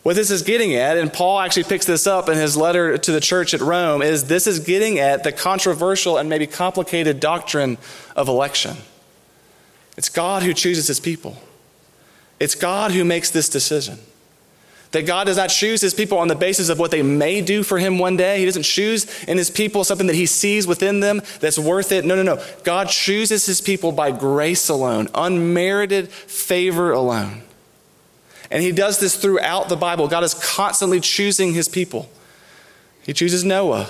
What 0.01 0.15
this 0.15 0.31
is 0.31 0.41
getting 0.41 0.73
at, 0.73 0.97
and 0.97 1.13
Paul 1.13 1.39
actually 1.39 1.65
picks 1.65 1.85
this 1.85 2.07
up 2.07 2.29
in 2.29 2.37
his 2.39 2.57
letter 2.57 2.97
to 2.97 3.11
the 3.11 3.19
church 3.19 3.53
at 3.53 3.61
Rome, 3.61 4.01
is 4.01 4.23
this 4.23 4.47
is 4.47 4.57
getting 4.57 4.97
at 4.97 5.23
the 5.23 5.31
controversial 5.31 6.17
and 6.17 6.29
maybe 6.29 6.47
complicated 6.47 7.19
doctrine 7.19 7.77
of 8.15 8.27
election. 8.27 8.77
It's 9.95 10.09
God 10.09 10.41
who 10.41 10.51
chooses 10.51 10.87
his 10.87 10.99
people, 10.99 11.37
it's 12.39 12.55
God 12.55 12.89
who 12.89 13.05
makes 13.05 13.29
this 13.29 13.49
decision. 13.49 13.99
That 14.93 15.07
God 15.07 15.25
does 15.25 15.37
not 15.37 15.47
choose 15.47 15.81
his 15.81 15.95
people 15.95 16.19
on 16.19 16.27
the 16.27 16.35
basis 16.35 16.69
of 16.69 16.77
what 16.77 16.91
they 16.91 17.01
may 17.01 17.41
do 17.41 17.63
for 17.63 17.79
him 17.79 17.97
one 17.97 18.15
day. 18.15 18.37
He 18.37 18.45
doesn't 18.45 18.63
choose 18.63 19.23
in 19.23 19.39
his 19.39 19.49
people 19.49 19.83
something 19.83 20.05
that 20.05 20.15
he 20.15 20.27
sees 20.27 20.67
within 20.67 20.99
them 20.99 21.21
that's 21.39 21.57
worth 21.57 21.91
it. 21.91 22.05
No, 22.05 22.15
no, 22.15 22.21
no. 22.21 22.43
God 22.63 22.89
chooses 22.89 23.45
his 23.47 23.59
people 23.59 23.91
by 23.91 24.11
grace 24.11 24.69
alone, 24.69 25.09
unmerited 25.15 26.09
favor 26.09 26.91
alone. 26.91 27.41
And 28.51 28.61
he 28.61 28.71
does 28.71 28.99
this 28.99 29.15
throughout 29.15 29.67
the 29.67 29.75
Bible. 29.75 30.07
God 30.07 30.23
is 30.23 30.35
constantly 30.35 30.99
choosing 30.99 31.53
his 31.53 31.67
people. 31.67 32.07
He 33.01 33.13
chooses 33.13 33.43
Noah. 33.43 33.89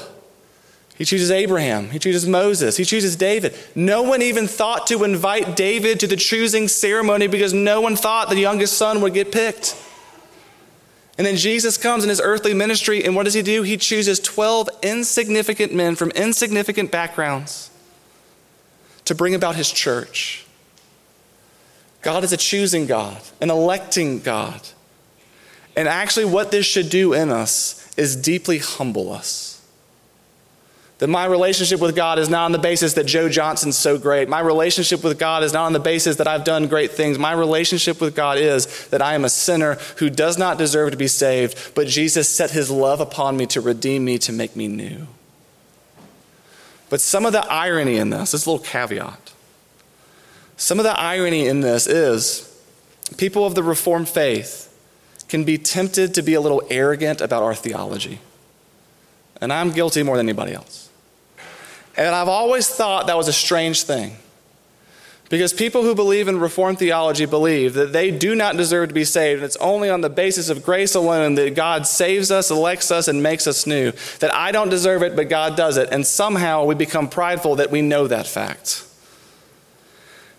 He 0.96 1.04
chooses 1.04 1.32
Abraham. 1.32 1.90
He 1.90 2.00
chooses 2.00 2.26
Moses. 2.26 2.78
He 2.78 2.86
chooses 2.86 3.18
David. 3.18 3.54
No 3.76 4.04
one 4.04 4.22
even 4.22 4.48
thought 4.48 4.88
to 4.88 5.04
invite 5.04 5.58
David 5.58 6.00
to 6.00 6.08
the 6.08 6.16
choosing 6.16 6.70
ceremony 6.70 7.28
because 7.28 7.54
no 7.54 7.82
one 7.82 7.98
thought 7.98 8.30
the 8.30 8.40
youngest 8.40 8.78
son 8.78 9.02
would 9.02 9.14
get 9.14 9.34
picked. 9.34 9.76
And 11.18 11.28
then 11.28 11.36
Jesus 11.36 11.78
comes 11.78 12.04
in 12.04 12.10
his 12.10 12.22
earthly 12.22 12.54
ministry, 12.54 13.04
and 13.04 13.16
what 13.16 13.24
does 13.24 13.36
he 13.36 13.44
do? 13.44 13.62
He 13.62 13.78
chooses 13.78 14.20
12 14.20 14.70
insignificant 14.82 15.74
men 15.74 15.96
from 15.96 16.10
insignificant 16.12 16.92
backgrounds 16.92 17.70
to 19.06 19.14
bring 19.14 19.36
about 19.36 19.56
his 19.56 19.72
church. 19.72 20.46
God 22.02 22.24
is 22.24 22.34
a 22.34 22.38
choosing 22.38 22.88
God, 22.88 23.22
an 23.42 23.52
electing 23.52 24.20
God. 24.20 24.62
And 25.76 25.88
actually, 25.88 26.26
what 26.26 26.52
this 26.52 26.66
should 26.66 26.90
do 26.90 27.14
in 27.14 27.30
us 27.30 27.92
is 27.96 28.16
deeply 28.16 28.58
humble 28.58 29.12
us. 29.12 29.63
That 31.00 31.08
my 31.08 31.26
relationship 31.26 31.82
with 31.82 31.96
God 31.96 32.20
is 32.20 32.30
not 32.30 32.46
on 32.46 32.52
the 32.52 32.60
basis 32.60 32.94
that 32.94 33.06
Joe 33.06 33.28
Johnson's 33.28 33.76
so 33.76 33.98
great. 33.98 34.30
My 34.30 34.40
relationship 34.40 35.04
with 35.04 35.20
God 35.20 35.44
is 35.44 35.52
not 35.52 35.66
on 35.66 35.74
the 35.74 35.80
basis 35.80 36.18
that 36.18 36.28
I've 36.28 36.44
done 36.44 36.68
great 36.68 36.92
things. 36.92 37.18
My 37.18 37.34
relationship 37.34 38.00
with 38.00 38.16
God 38.16 38.38
is 38.38 38.88
that 38.88 39.02
I 39.02 39.16
am 39.16 39.26
a 39.26 39.30
sinner 39.30 39.76
who 39.98 40.10
does 40.10 40.38
not 40.38 40.58
deserve 40.58 40.92
to 40.92 40.98
be 40.98 41.08
saved, 41.08 41.74
but 41.76 41.88
Jesus 41.88 42.30
set 42.30 42.52
his 42.52 42.70
love 42.70 43.02
upon 43.02 43.38
me 43.38 43.46
to 43.48 43.60
redeem 43.60 44.06
me, 44.06 44.18
to 44.20 44.32
make 44.32 44.56
me 44.56 44.68
new. 44.68 45.08
But 46.90 47.02
some 47.02 47.26
of 47.26 47.34
the 47.34 47.46
irony 47.52 47.98
in 47.98 48.12
this, 48.12 48.32
this 48.32 48.46
little 48.46 48.64
caveat, 48.64 49.34
some 50.58 50.80
of 50.80 50.84
the 50.84 50.98
irony 50.98 51.48
in 51.48 51.62
this 51.62 51.88
is 51.88 52.50
people 53.18 53.46
of 53.46 53.56
the 53.56 53.64
Reformed 53.64 54.08
faith 54.08 54.70
can 55.28 55.44
be 55.44 55.58
tempted 55.58 56.14
to 56.14 56.22
be 56.22 56.36
a 56.36 56.40
little 56.40 56.62
arrogant 56.70 57.20
about 57.20 57.42
our 57.42 57.56
theology. 57.56 58.20
And 59.44 59.52
I'm 59.52 59.72
guilty 59.72 60.04
more 60.04 60.16
than 60.16 60.26
anybody 60.28 60.54
else. 60.54 60.90
And 61.98 62.16
I've 62.16 62.30
always 62.30 62.70
thought 62.70 63.08
that 63.08 63.18
was 63.18 63.28
a 63.28 63.34
strange 63.34 63.84
thing. 63.84 64.16
Because 65.30 65.52
people 65.52 65.84
who 65.84 65.96
believe 65.96 66.30
in 66.30 66.40
Reformed 66.40 66.80
theology 66.80 67.26
believe 67.26 67.74
that 67.74 67.92
they 67.92 68.10
do 68.10 68.36
not 68.36 68.56
deserve 68.56 68.88
to 68.88 68.94
be 68.94 69.04
saved, 69.04 69.40
and 69.40 69.46
it's 69.46 69.58
only 69.58 69.90
on 69.90 70.00
the 70.00 70.10
basis 70.10 70.50
of 70.50 70.64
grace 70.64 70.96
alone 70.96 71.36
that 71.36 71.56
God 71.56 71.86
saves 71.86 72.32
us, 72.32 72.52
elects 72.52 72.90
us, 72.90 73.08
and 73.08 73.22
makes 73.22 73.46
us 73.46 73.68
new. 73.68 73.92
That 74.20 74.34
I 74.34 74.52
don't 74.52 74.70
deserve 74.70 75.04
it, 75.04 75.16
but 75.16 75.28
God 75.28 75.58
does 75.58 75.76
it. 75.76 75.90
And 75.92 76.06
somehow 76.06 76.64
we 76.66 76.76
become 76.76 77.10
prideful 77.10 77.56
that 77.58 77.70
we 77.70 77.82
know 77.82 78.08
that 78.08 78.28
fact. 78.28 78.86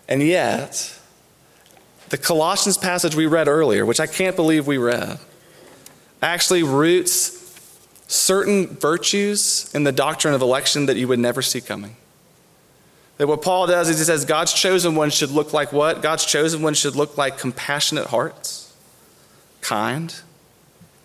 And 0.07 0.23
yet, 0.23 0.97
the 2.09 2.17
Colossians 2.17 2.77
passage 2.77 3.15
we 3.15 3.27
read 3.27 3.47
earlier, 3.47 3.85
which 3.85 3.99
I 3.99 4.07
can't 4.07 4.35
believe 4.35 4.65
we 4.65 4.77
read, 4.77 5.19
actually 6.21 6.63
roots 6.63 7.34
certain 8.07 8.67
virtues 8.67 9.71
in 9.73 9.83
the 9.83 9.91
doctrine 9.91 10.33
of 10.33 10.41
election 10.41 10.85
that 10.85 10.97
you 10.97 11.07
would 11.07 11.19
never 11.19 11.41
see 11.41 11.61
coming. 11.61 11.95
That 13.17 13.27
what 13.27 13.41
Paul 13.41 13.67
does 13.67 13.89
is 13.89 13.99
he 13.99 14.03
says 14.03 14.25
God's 14.25 14.53
chosen 14.53 14.95
ones 14.95 15.13
should 15.13 15.31
look 15.31 15.53
like 15.53 15.71
what? 15.71 16.01
God's 16.01 16.25
chosen 16.25 16.61
ones 16.61 16.77
should 16.77 16.95
look 16.95 17.17
like 17.17 17.37
compassionate 17.37 18.07
hearts, 18.07 18.73
kind, 19.61 20.13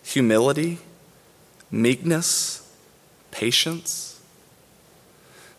humility, 0.03 0.79
meekness, 1.71 2.69
patience. 3.31 4.19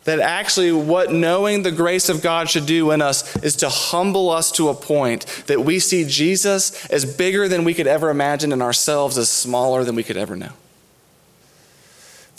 That 0.05 0.19
actually, 0.19 0.73
what 0.73 1.13
knowing 1.13 1.63
the 1.63 1.71
grace 1.71 2.09
of 2.09 2.23
God 2.23 2.51
should 2.51 2.67
do 2.67 2.91
in 2.91 3.01
us 3.01 3.37
is 3.37 3.57
to 3.57 3.69
humble 3.69 4.31
us 4.31 4.51
to 4.53 4.69
a 4.69 4.75
point 4.75 5.25
that 5.47 5.65
we 5.65 5.79
see 5.79 6.05
Jesus 6.05 6.87
as 6.87 7.05
bigger 7.05 7.47
than 7.47 7.63
we 7.63 7.73
could 7.73 7.87
ever 7.87 8.11
imagine 8.11 8.53
and 8.53 8.63
ourselves 8.63 9.17
as 9.17 9.31
smaller 9.31 9.85
than 9.85 9.95
we 9.95 10.03
could 10.03 10.17
ever 10.17 10.35
know 10.35 10.53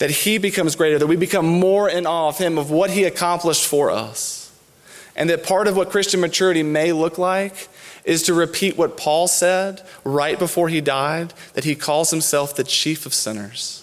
that 0.04 0.10
he 0.10 0.36
becomes 0.36 0.76
greater, 0.76 0.98
that 0.98 1.06
we 1.06 1.16
become 1.16 1.46
more 1.46 1.88
in 1.88 2.04
awe 2.04 2.28
of 2.28 2.36
him, 2.36 2.58
of 2.58 2.70
what 2.70 2.90
he 2.90 3.04
accomplished 3.04 3.64
for 3.64 3.90
us. 3.90 4.52
And 5.16 5.30
that 5.30 5.44
part 5.44 5.66
of 5.66 5.78
what 5.78 5.88
Christian 5.88 6.20
maturity 6.20 6.62
may 6.62 6.92
look 6.92 7.16
like 7.16 7.68
is 8.04 8.22
to 8.24 8.34
repeat 8.34 8.76
what 8.76 8.98
Paul 8.98 9.28
said 9.28 9.80
right 10.04 10.38
before 10.38 10.68
he 10.68 10.82
died 10.82 11.32
that 11.54 11.64
he 11.64 11.74
calls 11.74 12.10
himself 12.10 12.54
the 12.54 12.64
chief 12.64 13.06
of 13.06 13.14
sinners. 13.14 13.82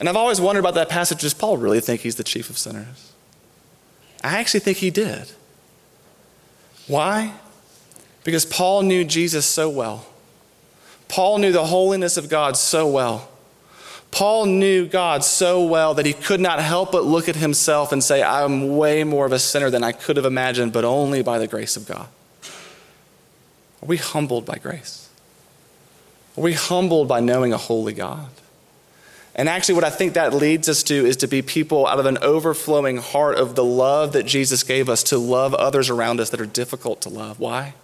And 0.00 0.08
I've 0.08 0.16
always 0.16 0.40
wondered 0.40 0.58
about 0.58 0.74
that 0.74 0.88
passage 0.88 1.20
does 1.20 1.32
Paul 1.32 1.58
really 1.58 1.78
think 1.78 2.00
he's 2.00 2.16
the 2.16 2.24
chief 2.24 2.50
of 2.50 2.58
sinners? 2.58 3.12
I 4.24 4.40
actually 4.40 4.60
think 4.60 4.78
he 4.78 4.90
did. 4.90 5.30
Why? 6.88 7.34
Because 8.24 8.44
Paul 8.44 8.82
knew 8.82 9.04
Jesus 9.04 9.46
so 9.46 9.70
well. 9.70 10.06
Paul 11.06 11.38
knew 11.38 11.52
the 11.52 11.66
holiness 11.66 12.16
of 12.16 12.28
God 12.28 12.56
so 12.56 12.88
well 12.88 13.28
Paul 14.14 14.46
knew 14.46 14.86
God 14.86 15.24
so 15.24 15.64
well 15.64 15.94
that 15.94 16.06
he 16.06 16.12
could 16.12 16.38
not 16.38 16.60
help 16.60 16.92
but 16.92 17.04
look 17.04 17.28
at 17.28 17.34
himself 17.34 17.90
and 17.90 18.02
say, 18.02 18.22
I'm 18.22 18.76
way 18.76 19.02
more 19.02 19.26
of 19.26 19.32
a 19.32 19.40
sinner 19.40 19.70
than 19.70 19.82
I 19.82 19.90
could 19.90 20.16
have 20.16 20.24
imagined, 20.24 20.72
but 20.72 20.84
only 20.84 21.20
by 21.20 21.40
the 21.40 21.48
grace 21.48 21.76
of 21.76 21.84
God. 21.84 22.06
Are 23.82 23.86
we 23.86 23.96
humbled 23.96 24.46
by 24.46 24.58
grace? 24.58 25.10
Are 26.38 26.42
we 26.42 26.52
humbled 26.52 27.08
by 27.08 27.18
knowing 27.18 27.52
a 27.52 27.56
holy 27.56 27.92
God? 27.92 28.28
And 29.34 29.48
actually, 29.48 29.74
what 29.74 29.84
I 29.84 29.90
think 29.90 30.14
that 30.14 30.32
leads 30.32 30.68
us 30.68 30.84
to 30.84 30.94
is 30.94 31.16
to 31.16 31.26
be 31.26 31.42
people 31.42 31.84
out 31.84 31.98
of 31.98 32.06
an 32.06 32.18
overflowing 32.18 32.98
heart 32.98 33.36
of 33.36 33.56
the 33.56 33.64
love 33.64 34.12
that 34.12 34.26
Jesus 34.26 34.62
gave 34.62 34.88
us 34.88 35.02
to 35.04 35.18
love 35.18 35.54
others 35.54 35.90
around 35.90 36.20
us 36.20 36.30
that 36.30 36.40
are 36.40 36.46
difficult 36.46 37.00
to 37.00 37.08
love. 37.08 37.40
Why? 37.40 37.74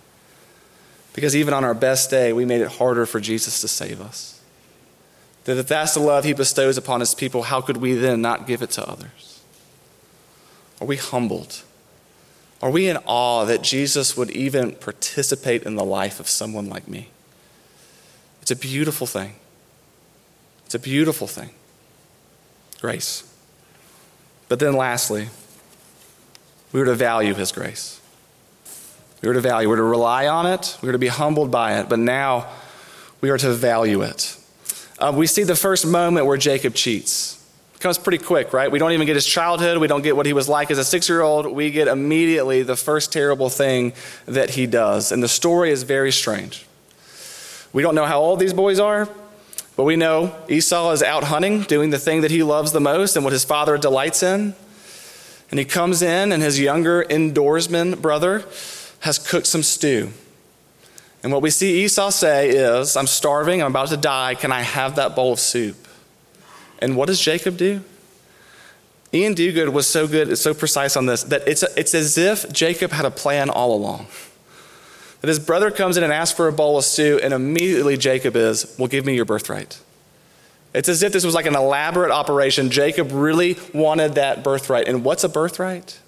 Because 1.12 1.35
even 1.35 1.53
on 1.53 1.64
our 1.64 1.75
best 1.75 2.09
day, 2.09 2.33
we 2.33 2.45
made 2.45 2.61
it 2.61 2.69
harder 2.69 3.05
for 3.05 3.19
Jesus 3.19 3.61
to 3.62 3.69
save 3.69 4.01
us. 4.01 4.39
That 5.44 5.57
if 5.57 5.68
that's 5.68 5.94
the 5.94 6.00
love 6.00 6.24
he 6.24 6.33
bestows 6.33 6.76
upon 6.76 7.00
his 7.00 7.14
people, 7.14 7.44
how 7.44 7.61
could 7.61 7.79
we 7.79 7.94
then 7.94 8.20
not 8.20 8.46
give 8.46 8.62
it 8.62 8.70
to 8.72 8.88
others? 8.88 9.40
Are 10.81 10.87
we 10.87 10.96
humbled? 10.96 11.62
Are 12.62 12.70
we 12.70 12.88
in 12.88 12.98
awe 13.07 13.44
that 13.46 13.62
Jesus 13.62 14.16
would 14.16 14.31
even 14.31 14.72
participate 14.72 15.62
in 15.62 15.76
the 15.76 15.85
life 15.85 16.20
of 16.20 16.29
someone 16.29 16.68
like 16.68 16.87
me? 16.87 17.09
It's 18.42 18.50
a 18.50 18.57
beautiful 18.57 19.07
thing. 19.07 19.35
It's 20.66 20.74
a 20.74 20.79
beautiful 20.79 21.26
thing. 21.26 21.50
Grace. 22.81 23.26
But 24.48 24.59
then, 24.59 24.74
lastly, 24.74 25.29
we 26.72 26.81
were 26.81 26.87
to 26.87 26.94
value 26.94 27.35
his 27.35 27.53
grace. 27.53 28.00
We 29.22 29.29
were 29.29 29.35
to 29.35 29.40
value, 29.40 29.68
we 29.68 29.72
were 29.72 29.76
to 29.76 29.83
rely 29.83 30.26
on 30.26 30.46
it, 30.46 30.79
we 30.81 30.87
were 30.87 30.92
to 30.92 30.98
be 30.98 31.09
humbled 31.09 31.50
by 31.50 31.79
it, 31.79 31.88
but 31.88 31.98
now 31.98 32.48
we 33.20 33.29
are 33.31 33.38
to 33.38 33.53
value 33.53 34.00
it. 34.03 34.37
Uh, 35.00 35.10
we 35.14 35.26
see 35.26 35.42
the 35.42 35.56
first 35.56 35.86
moment 35.86 36.26
where 36.26 36.36
Jacob 36.36 36.74
cheats. 36.74 37.42
It 37.74 37.80
comes 37.80 37.96
pretty 37.96 38.22
quick, 38.22 38.52
right? 38.52 38.70
We 38.70 38.78
don't 38.78 38.92
even 38.92 39.06
get 39.06 39.16
his 39.16 39.24
childhood. 39.24 39.78
We 39.78 39.86
don't 39.86 40.02
get 40.02 40.14
what 40.14 40.26
he 40.26 40.34
was 40.34 40.46
like 40.46 40.70
as 40.70 40.76
a 40.76 40.84
six 40.84 41.08
year 41.08 41.22
old. 41.22 41.46
We 41.46 41.70
get 41.70 41.88
immediately 41.88 42.62
the 42.62 42.76
first 42.76 43.10
terrible 43.10 43.48
thing 43.48 43.94
that 44.26 44.50
he 44.50 44.66
does. 44.66 45.10
And 45.10 45.22
the 45.22 45.28
story 45.28 45.70
is 45.70 45.84
very 45.84 46.12
strange. 46.12 46.66
We 47.72 47.82
don't 47.82 47.94
know 47.94 48.04
how 48.04 48.20
old 48.20 48.40
these 48.40 48.52
boys 48.52 48.78
are, 48.78 49.08
but 49.76 49.84
we 49.84 49.96
know 49.96 50.36
Esau 50.50 50.90
is 50.90 51.02
out 51.02 51.24
hunting, 51.24 51.62
doing 51.62 51.88
the 51.88 51.98
thing 51.98 52.20
that 52.20 52.30
he 52.30 52.42
loves 52.42 52.72
the 52.72 52.80
most 52.80 53.16
and 53.16 53.24
what 53.24 53.32
his 53.32 53.44
father 53.44 53.78
delights 53.78 54.22
in. 54.22 54.54
And 55.50 55.58
he 55.58 55.64
comes 55.64 56.02
in, 56.02 56.30
and 56.30 56.42
his 56.42 56.60
younger 56.60 57.04
indoorsman 57.04 58.02
brother 58.02 58.44
has 59.00 59.18
cooked 59.18 59.46
some 59.46 59.62
stew. 59.62 60.12
And 61.22 61.33
what 61.33 61.42
we 61.42 61.50
see 61.50 61.85
Esau 61.85 62.11
say 62.11 62.50
is, 62.50 62.96
I'm 62.96 63.06
starving, 63.06 63.62
I'm 63.62 63.72
about 63.72 63.88
to 63.88 63.96
die, 63.96 64.35
can 64.35 64.52
I 64.52 64.62
have 64.62 64.96
that 64.96 65.14
bowl 65.14 65.35
of 65.35 65.40
soup? 65.40 65.87
And 66.78 66.96
what 66.96 67.06
does 67.06 67.20
Jacob 67.20 67.56
do? 67.56 67.83
Iain 69.12 69.35
Duguid 69.35 69.72
was 69.72 69.87
so 69.87 70.06
good, 70.06 70.38
so 70.38 70.54
precise 70.54 70.96
on 70.96 71.06
this, 71.06 71.24
that 71.24 71.46
it's, 71.46 71.62
it's 71.76 71.94
as 71.94 72.16
if 72.16 72.50
Jacob 72.52 72.92
had 72.92 73.04
a 73.04 73.11
plan 73.11 73.50
all 73.50 73.74
along. 73.74 74.06
That 75.20 75.28
his 75.28 75.38
brother 75.38 75.70
comes 75.70 75.96
in 75.96 76.04
and 76.04 76.12
asks 76.12 76.35
for 76.35 76.48
a 76.48 76.52
bowl 76.52 76.78
of 76.78 76.85
stew, 76.85 77.20
and 77.22 77.35
immediately 77.35 77.96
Jacob 77.98 78.37
is, 78.37 78.74
Well, 78.78 78.88
give 78.88 79.04
me 79.04 79.14
your 79.14 79.26
birthright. 79.26 79.78
It's 80.72 80.88
as 80.88 81.02
if 81.02 81.12
this 81.12 81.24
was 81.24 81.35
like 81.35 81.46
an 81.46 81.56
elaborate 81.56 82.12
operation. 82.12 82.70
Jacob 82.70 83.11
really 83.11 83.59
wanted 83.74 84.14
that 84.14 84.44
birthright. 84.44 84.87
And 84.87 85.04
what's 85.04 85.24
a 85.24 85.28
birthright? 85.28 85.98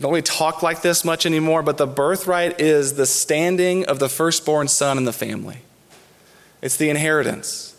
Don't 0.00 0.10
really 0.10 0.22
talk 0.22 0.62
like 0.62 0.82
this 0.82 1.04
much 1.04 1.24
anymore, 1.24 1.62
but 1.62 1.78
the 1.78 1.86
birthright 1.86 2.60
is 2.60 2.94
the 2.94 3.06
standing 3.06 3.86
of 3.86 3.98
the 3.98 4.08
firstborn 4.08 4.68
son 4.68 4.98
in 4.98 5.04
the 5.04 5.12
family. 5.12 5.58
It's 6.60 6.76
the 6.76 6.90
inheritance. 6.90 7.76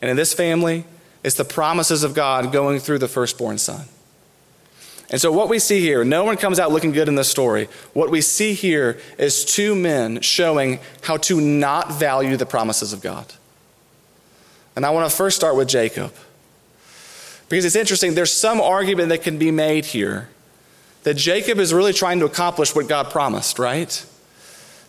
And 0.00 0.10
in 0.10 0.16
this 0.16 0.34
family, 0.34 0.84
it's 1.22 1.36
the 1.36 1.44
promises 1.44 2.02
of 2.02 2.14
God 2.14 2.52
going 2.52 2.80
through 2.80 2.98
the 2.98 3.08
firstborn 3.08 3.58
son. 3.58 3.86
And 5.10 5.20
so, 5.20 5.30
what 5.30 5.50
we 5.50 5.58
see 5.58 5.80
here, 5.80 6.04
no 6.04 6.24
one 6.24 6.36
comes 6.38 6.58
out 6.58 6.72
looking 6.72 6.90
good 6.90 7.06
in 7.06 7.14
this 7.14 7.28
story. 7.28 7.68
What 7.92 8.10
we 8.10 8.22
see 8.22 8.54
here 8.54 8.98
is 9.18 9.44
two 9.44 9.74
men 9.74 10.22
showing 10.22 10.80
how 11.02 11.18
to 11.18 11.40
not 11.40 11.92
value 11.92 12.36
the 12.36 12.46
promises 12.46 12.94
of 12.94 13.02
God. 13.02 13.26
And 14.74 14.86
I 14.86 14.90
want 14.90 15.08
to 15.08 15.14
first 15.14 15.36
start 15.36 15.54
with 15.54 15.68
Jacob. 15.68 16.12
Because 17.50 17.66
it's 17.66 17.76
interesting, 17.76 18.14
there's 18.14 18.32
some 18.32 18.60
argument 18.60 19.10
that 19.10 19.22
can 19.22 19.36
be 19.36 19.50
made 19.50 19.84
here 19.84 20.30
that 21.02 21.14
Jacob 21.14 21.58
is 21.58 21.74
really 21.74 21.92
trying 21.92 22.20
to 22.20 22.26
accomplish 22.26 22.74
what 22.74 22.88
God 22.88 23.10
promised, 23.10 23.58
right? 23.58 24.04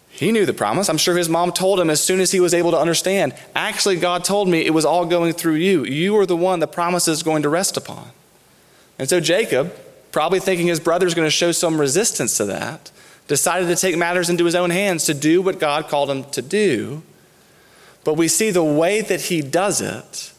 He 0.10 0.32
knew 0.32 0.46
the 0.46 0.54
promise. 0.54 0.90
I'm 0.90 0.98
sure 0.98 1.18
his 1.18 1.28
mom 1.28 1.52
told 1.52 1.80
him 1.80 1.90
as 1.90 2.00
soon 2.00 2.20
as 2.20 2.32
he 2.32 2.40
was 2.40 2.54
able 2.54 2.70
to 2.72 2.78
understand. 2.78 3.34
Actually, 3.56 3.96
God 3.96 4.24
told 4.24 4.48
me 4.48 4.64
it 4.64 4.74
was 4.74 4.86
all 4.86 5.06
going 5.06 5.34
through 5.34 5.56
you. 5.56 5.86
You 5.86 6.16
are 6.18 6.28
the 6.28 6.38
one 6.38 6.60
the 6.60 6.68
promise 6.68 7.08
is 7.08 7.24
going 7.24 7.42
to 7.42 7.50
rest 7.50 7.78
upon. 7.78 8.10
And 9.00 9.10
so 9.10 9.20
Jacob, 9.20 9.74
probably 10.12 10.40
thinking 10.40 10.68
his 10.68 10.80
brother's 10.80 11.16
going 11.16 11.26
to 11.26 11.32
show 11.32 11.52
some 11.52 11.82
resistance 11.82 12.38
to 12.38 12.46
that, 12.46 12.92
decided 13.28 13.68
to 13.68 13.76
take 13.76 13.98
matters 13.98 14.30
into 14.30 14.46
his 14.46 14.54
own 14.54 14.70
hands 14.70 15.06
to 15.06 15.16
do 15.16 15.42
what 15.42 15.60
God 15.60 15.88
called 15.88 16.12
him 16.12 16.26
to 16.26 16.44
do. 16.44 17.02
But 18.04 18.14
we 18.14 18.28
see 18.28 18.52
the 18.52 18.64
way 18.64 19.02
that 19.02 19.22
he 19.22 19.42
does 19.42 19.82
it 19.82 20.32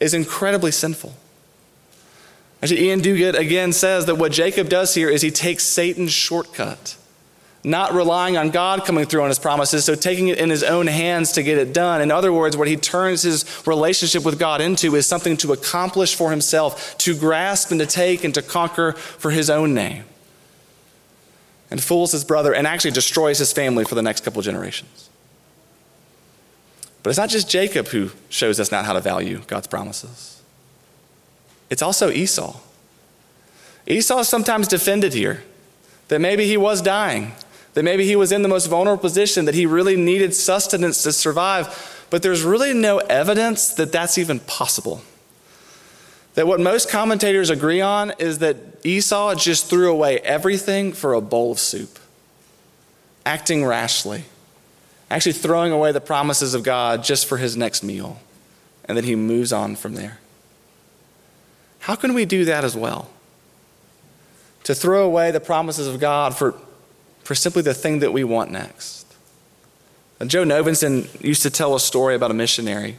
is 0.00 0.12
incredibly 0.12 0.72
sinful. 0.72 1.14
Actually, 2.62 2.90
Iain 2.90 3.00
Duguid 3.00 3.34
again 3.34 3.72
says 3.72 4.06
that 4.06 4.16
what 4.16 4.32
Jacob 4.32 4.68
does 4.68 4.94
here 4.94 5.08
is 5.08 5.22
he 5.22 5.30
takes 5.30 5.64
Satan's 5.64 6.12
shortcut. 6.12 6.96
not 7.64 7.92
relying 7.92 8.36
on 8.36 8.50
God 8.50 8.84
coming 8.84 9.04
through 9.04 9.22
on 9.22 9.28
his 9.28 9.38
promises, 9.38 9.84
so 9.84 9.94
taking 9.94 10.28
it 10.28 10.38
in 10.38 10.48
his 10.48 10.62
own 10.62 10.86
hands 10.86 11.32
to 11.32 11.42
get 11.42 11.58
it 11.58 11.72
done. 11.72 12.00
In 12.00 12.10
other 12.10 12.32
words, 12.32 12.56
what 12.56 12.68
he 12.68 12.76
turns 12.76 13.22
his 13.22 13.44
relationship 13.66 14.24
with 14.24 14.38
God 14.38 14.60
into 14.60 14.94
is 14.94 15.06
something 15.06 15.36
to 15.38 15.52
accomplish 15.52 16.14
for 16.14 16.30
himself, 16.30 16.96
to 16.98 17.16
grasp 17.16 17.70
and 17.70 17.80
to 17.80 17.86
take 17.86 18.24
and 18.24 18.32
to 18.34 18.42
conquer 18.42 18.92
for 18.92 19.30
his 19.30 19.50
own 19.50 19.74
name. 19.74 20.04
And 21.70 21.82
fools 21.82 22.12
his 22.12 22.24
brother 22.24 22.54
and 22.54 22.66
actually 22.66 22.92
destroys 22.92 23.38
his 23.38 23.52
family 23.52 23.84
for 23.84 23.94
the 23.94 24.02
next 24.02 24.24
couple 24.24 24.40
generations. 24.40 25.10
But 27.02 27.10
it's 27.10 27.18
not 27.18 27.28
just 27.28 27.50
Jacob 27.50 27.88
who 27.88 28.10
shows 28.28 28.58
us 28.58 28.70
not 28.70 28.84
how 28.84 28.92
to 28.94 29.00
value 29.00 29.42
God's 29.46 29.66
promises, 29.66 30.37
it's 31.70 31.82
also 31.82 32.10
Esau. 32.10 32.56
Esau 33.86 34.18
is 34.20 34.28
sometimes 34.28 34.68
defended 34.68 35.14
here 35.14 35.42
that 36.08 36.20
maybe 36.20 36.46
he 36.46 36.56
was 36.56 36.82
dying, 36.82 37.32
that 37.74 37.82
maybe 37.82 38.04
he 38.04 38.16
was 38.16 38.32
in 38.32 38.42
the 38.42 38.48
most 38.48 38.66
vulnerable 38.66 39.00
position, 39.00 39.44
that 39.44 39.54
he 39.54 39.66
really 39.66 39.96
needed 39.96 40.34
sustenance 40.34 41.02
to 41.02 41.12
survive. 41.12 42.06
But 42.10 42.22
there's 42.22 42.42
really 42.42 42.72
no 42.72 42.98
evidence 42.98 43.68
that 43.74 43.92
that's 43.92 44.18
even 44.18 44.40
possible. 44.40 45.02
That 46.34 46.46
what 46.46 46.60
most 46.60 46.88
commentators 46.88 47.50
agree 47.50 47.80
on 47.80 48.12
is 48.18 48.38
that 48.38 48.56
Esau 48.84 49.34
just 49.34 49.68
threw 49.68 49.90
away 49.90 50.18
everything 50.20 50.92
for 50.92 51.12
a 51.12 51.20
bowl 51.20 51.52
of 51.52 51.58
soup, 51.58 51.98
acting 53.26 53.64
rashly, 53.64 54.24
actually 55.10 55.32
throwing 55.32 55.72
away 55.72 55.92
the 55.92 56.00
promises 56.00 56.54
of 56.54 56.62
God 56.62 57.02
just 57.02 57.26
for 57.26 57.38
his 57.38 57.56
next 57.56 57.82
meal, 57.82 58.20
and 58.84 58.96
then 58.96 59.04
he 59.04 59.16
moves 59.16 59.52
on 59.52 59.76
from 59.76 59.94
there. 59.94 60.18
How 61.88 61.96
can 61.96 62.12
we 62.12 62.26
do 62.26 62.44
that 62.44 62.64
as 62.66 62.76
well? 62.76 63.08
To 64.64 64.74
throw 64.74 65.06
away 65.06 65.30
the 65.30 65.40
promises 65.40 65.86
of 65.86 65.98
God 65.98 66.36
for, 66.36 66.54
for 67.24 67.34
simply 67.34 67.62
the 67.62 67.72
thing 67.72 68.00
that 68.00 68.12
we 68.12 68.24
want 68.24 68.50
next. 68.50 69.06
And 70.20 70.28
Joe 70.28 70.44
Novenson 70.44 71.08
used 71.24 71.42
to 71.44 71.50
tell 71.50 71.74
a 71.74 71.80
story 71.80 72.14
about 72.14 72.30
a 72.30 72.34
missionary 72.34 72.98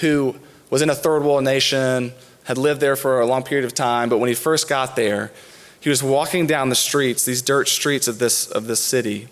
who 0.00 0.36
was 0.68 0.82
in 0.82 0.90
a 0.90 0.94
third 0.94 1.22
world 1.22 1.42
nation, 1.42 2.12
had 2.44 2.58
lived 2.58 2.82
there 2.82 2.94
for 2.94 3.20
a 3.20 3.26
long 3.26 3.42
period 3.42 3.64
of 3.64 3.72
time, 3.72 4.10
but 4.10 4.18
when 4.18 4.28
he 4.28 4.34
first 4.34 4.68
got 4.68 4.94
there, 4.94 5.32
he 5.80 5.88
was 5.88 6.02
walking 6.02 6.46
down 6.46 6.68
the 6.68 6.74
streets, 6.74 7.24
these 7.24 7.40
dirt 7.40 7.68
streets 7.68 8.06
of 8.06 8.18
this, 8.18 8.50
of 8.50 8.66
this 8.66 8.84
city, 8.84 9.28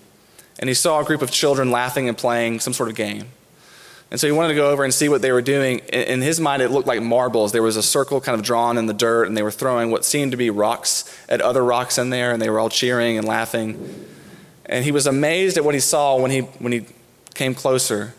and 0.58 0.68
he 0.68 0.74
saw 0.74 1.00
a 1.00 1.04
group 1.04 1.20
of 1.20 1.30
children 1.30 1.70
laughing 1.70 2.08
and 2.08 2.16
playing 2.16 2.60
some 2.60 2.72
sort 2.72 2.88
of 2.88 2.94
game. 2.94 3.26
And 4.10 4.18
so 4.18 4.26
he 4.26 4.32
wanted 4.32 4.48
to 4.48 4.54
go 4.54 4.70
over 4.70 4.84
and 4.84 4.94
see 4.94 5.08
what 5.08 5.20
they 5.20 5.32
were 5.32 5.42
doing. 5.42 5.80
In 5.80 6.22
his 6.22 6.40
mind, 6.40 6.62
it 6.62 6.70
looked 6.70 6.88
like 6.88 7.02
marbles. 7.02 7.52
There 7.52 7.62
was 7.62 7.76
a 7.76 7.82
circle 7.82 8.20
kind 8.20 8.38
of 8.38 8.44
drawn 8.44 8.78
in 8.78 8.86
the 8.86 8.94
dirt, 8.94 9.24
and 9.24 9.36
they 9.36 9.42
were 9.42 9.50
throwing 9.50 9.90
what 9.90 10.04
seemed 10.04 10.30
to 10.30 10.38
be 10.38 10.48
rocks 10.48 11.14
at 11.28 11.42
other 11.42 11.62
rocks 11.62 11.98
in 11.98 12.08
there, 12.08 12.32
and 12.32 12.40
they 12.40 12.48
were 12.48 12.58
all 12.58 12.70
cheering 12.70 13.18
and 13.18 13.26
laughing. 13.26 14.06
And 14.64 14.84
he 14.84 14.92
was 14.92 15.06
amazed 15.06 15.58
at 15.58 15.64
what 15.64 15.74
he 15.74 15.80
saw 15.80 16.16
when 16.16 16.30
he, 16.30 16.40
when 16.40 16.72
he 16.72 16.86
came 17.34 17.54
closer 17.54 18.14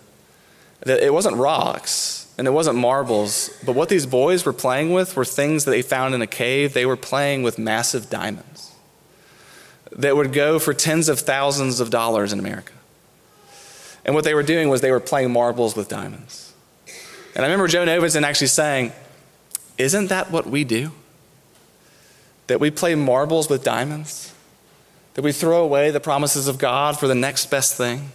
that 0.82 1.04
it 1.04 1.14
wasn't 1.14 1.36
rocks 1.36 2.32
and 2.38 2.48
it 2.48 2.52
wasn't 2.52 2.78
marbles, 2.78 3.50
but 3.66 3.76
what 3.76 3.90
these 3.90 4.06
boys 4.06 4.46
were 4.46 4.54
playing 4.54 4.94
with 4.94 5.16
were 5.16 5.26
things 5.26 5.66
that 5.66 5.72
they 5.72 5.82
found 5.82 6.16
in 6.16 6.22
a 6.22 6.28
cave. 6.28 6.74
They 6.74 6.86
were 6.86 6.96
playing 6.96 7.44
with 7.44 7.58
massive 7.58 8.10
diamonds 8.10 8.74
that 9.92 10.16
would 10.16 10.32
go 10.32 10.60
for 10.60 10.74
tens 10.74 11.10
of 11.10 11.20
thousands 11.20 11.80
of 11.80 11.90
dollars 11.90 12.32
in 12.32 12.40
America. 12.40 12.74
And 14.06 14.16
what 14.16 14.24
they 14.24 14.34
were 14.34 14.44
doing 14.44 14.70
was 14.70 14.82
they 14.82 14.92
were 14.92 15.00
playing 15.00 15.32
marbles 15.32 15.76
with 15.76 15.90
diamonds. 15.90 16.54
And 17.36 17.46
I 17.46 17.48
remember 17.48 17.68
Joe 17.68 17.86
Novenson 17.86 18.24
actually 18.24 18.48
saying, 18.48 18.92
Isn't 19.78 20.08
that 20.08 20.32
what 20.32 20.48
we 20.48 20.64
do? 20.64 20.92
That 22.48 22.60
we 22.60 22.72
play 22.72 22.96
marbles 22.96 23.50
with 23.50 23.64
diamonds? 23.64 24.34
That 25.14 25.22
we 25.22 25.32
throw 25.32 25.64
away 25.64 25.92
the 25.92 26.00
promises 26.00 26.48
of 26.48 26.58
God 26.58 27.00
for 27.00 27.08
the 27.08 27.16
next 27.16 27.48
best 27.48 27.76
thing? 27.76 28.12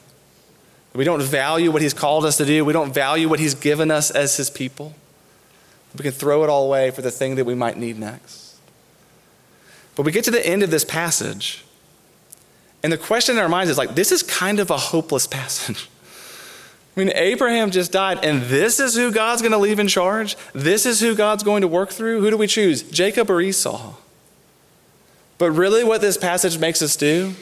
That 0.92 0.99
we 0.99 1.05
don't 1.05 1.23
value 1.23 1.70
what 1.70 1.83
He's 1.83 1.94
called 1.94 2.25
us 2.25 2.37
to 2.38 2.44
do? 2.44 2.64
We 2.64 2.73
don't 2.73 2.92
value 2.92 3.29
what 3.29 3.40
He's 3.40 3.55
given 3.55 3.90
us 3.90 4.11
as 4.11 4.37
His 4.37 4.51
people? 4.51 4.94
We 5.97 6.03
can 6.03 6.12
throw 6.12 6.42
it 6.42 6.51
all 6.51 6.66
away 6.66 6.90
for 6.90 7.03
the 7.03 7.11
thing 7.11 7.37
that 7.37 7.44
we 7.44 7.55
might 7.55 7.77
need 7.77 7.99
next. 7.99 8.57
But 9.94 10.05
we 10.05 10.12
get 10.12 10.25
to 10.25 10.31
the 10.31 10.44
end 10.44 10.62
of 10.62 10.70
this 10.70 10.85
passage, 10.85 11.64
and 12.85 12.92
the 12.92 12.99
question 12.99 13.37
in 13.37 13.42
our 13.42 13.49
minds 13.49 13.70
is 13.70 13.79
like, 13.79 13.94
this 13.94 14.12
is 14.12 14.23
kind 14.23 14.61
of 14.61 14.70
a 14.70 14.77
hopeless 14.77 15.27
passage. 15.27 15.88
I 16.94 17.01
mean, 17.01 17.12
Abraham 17.14 17.70
just 17.70 17.90
died, 17.90 18.23
and 18.23 18.42
this 18.42 18.79
is 18.79 18.94
who 18.94 19.11
God's 19.11 19.40
going 19.40 19.53
to 19.53 19.59
leave 19.59 19.79
in 19.79 19.88
charge? 19.88 20.37
This 20.53 20.85
is 20.85 21.01
who 21.01 21.14
God's 21.14 21.42
going 21.42 21.62
to 21.62 21.66
work 21.66 21.88
through? 21.88 22.20
Who 22.20 22.31
do 22.31 22.37
we 22.37 22.47
choose, 22.47 22.83
Jacob 22.83 23.31
or 23.31 23.40
Esau? 23.40 23.94
But 25.38 25.53
really, 25.53 25.83
what 25.83 26.03
this 26.03 26.18
passage 26.18 26.59
makes 26.59 26.83
us 26.83 26.94
do 26.94 27.33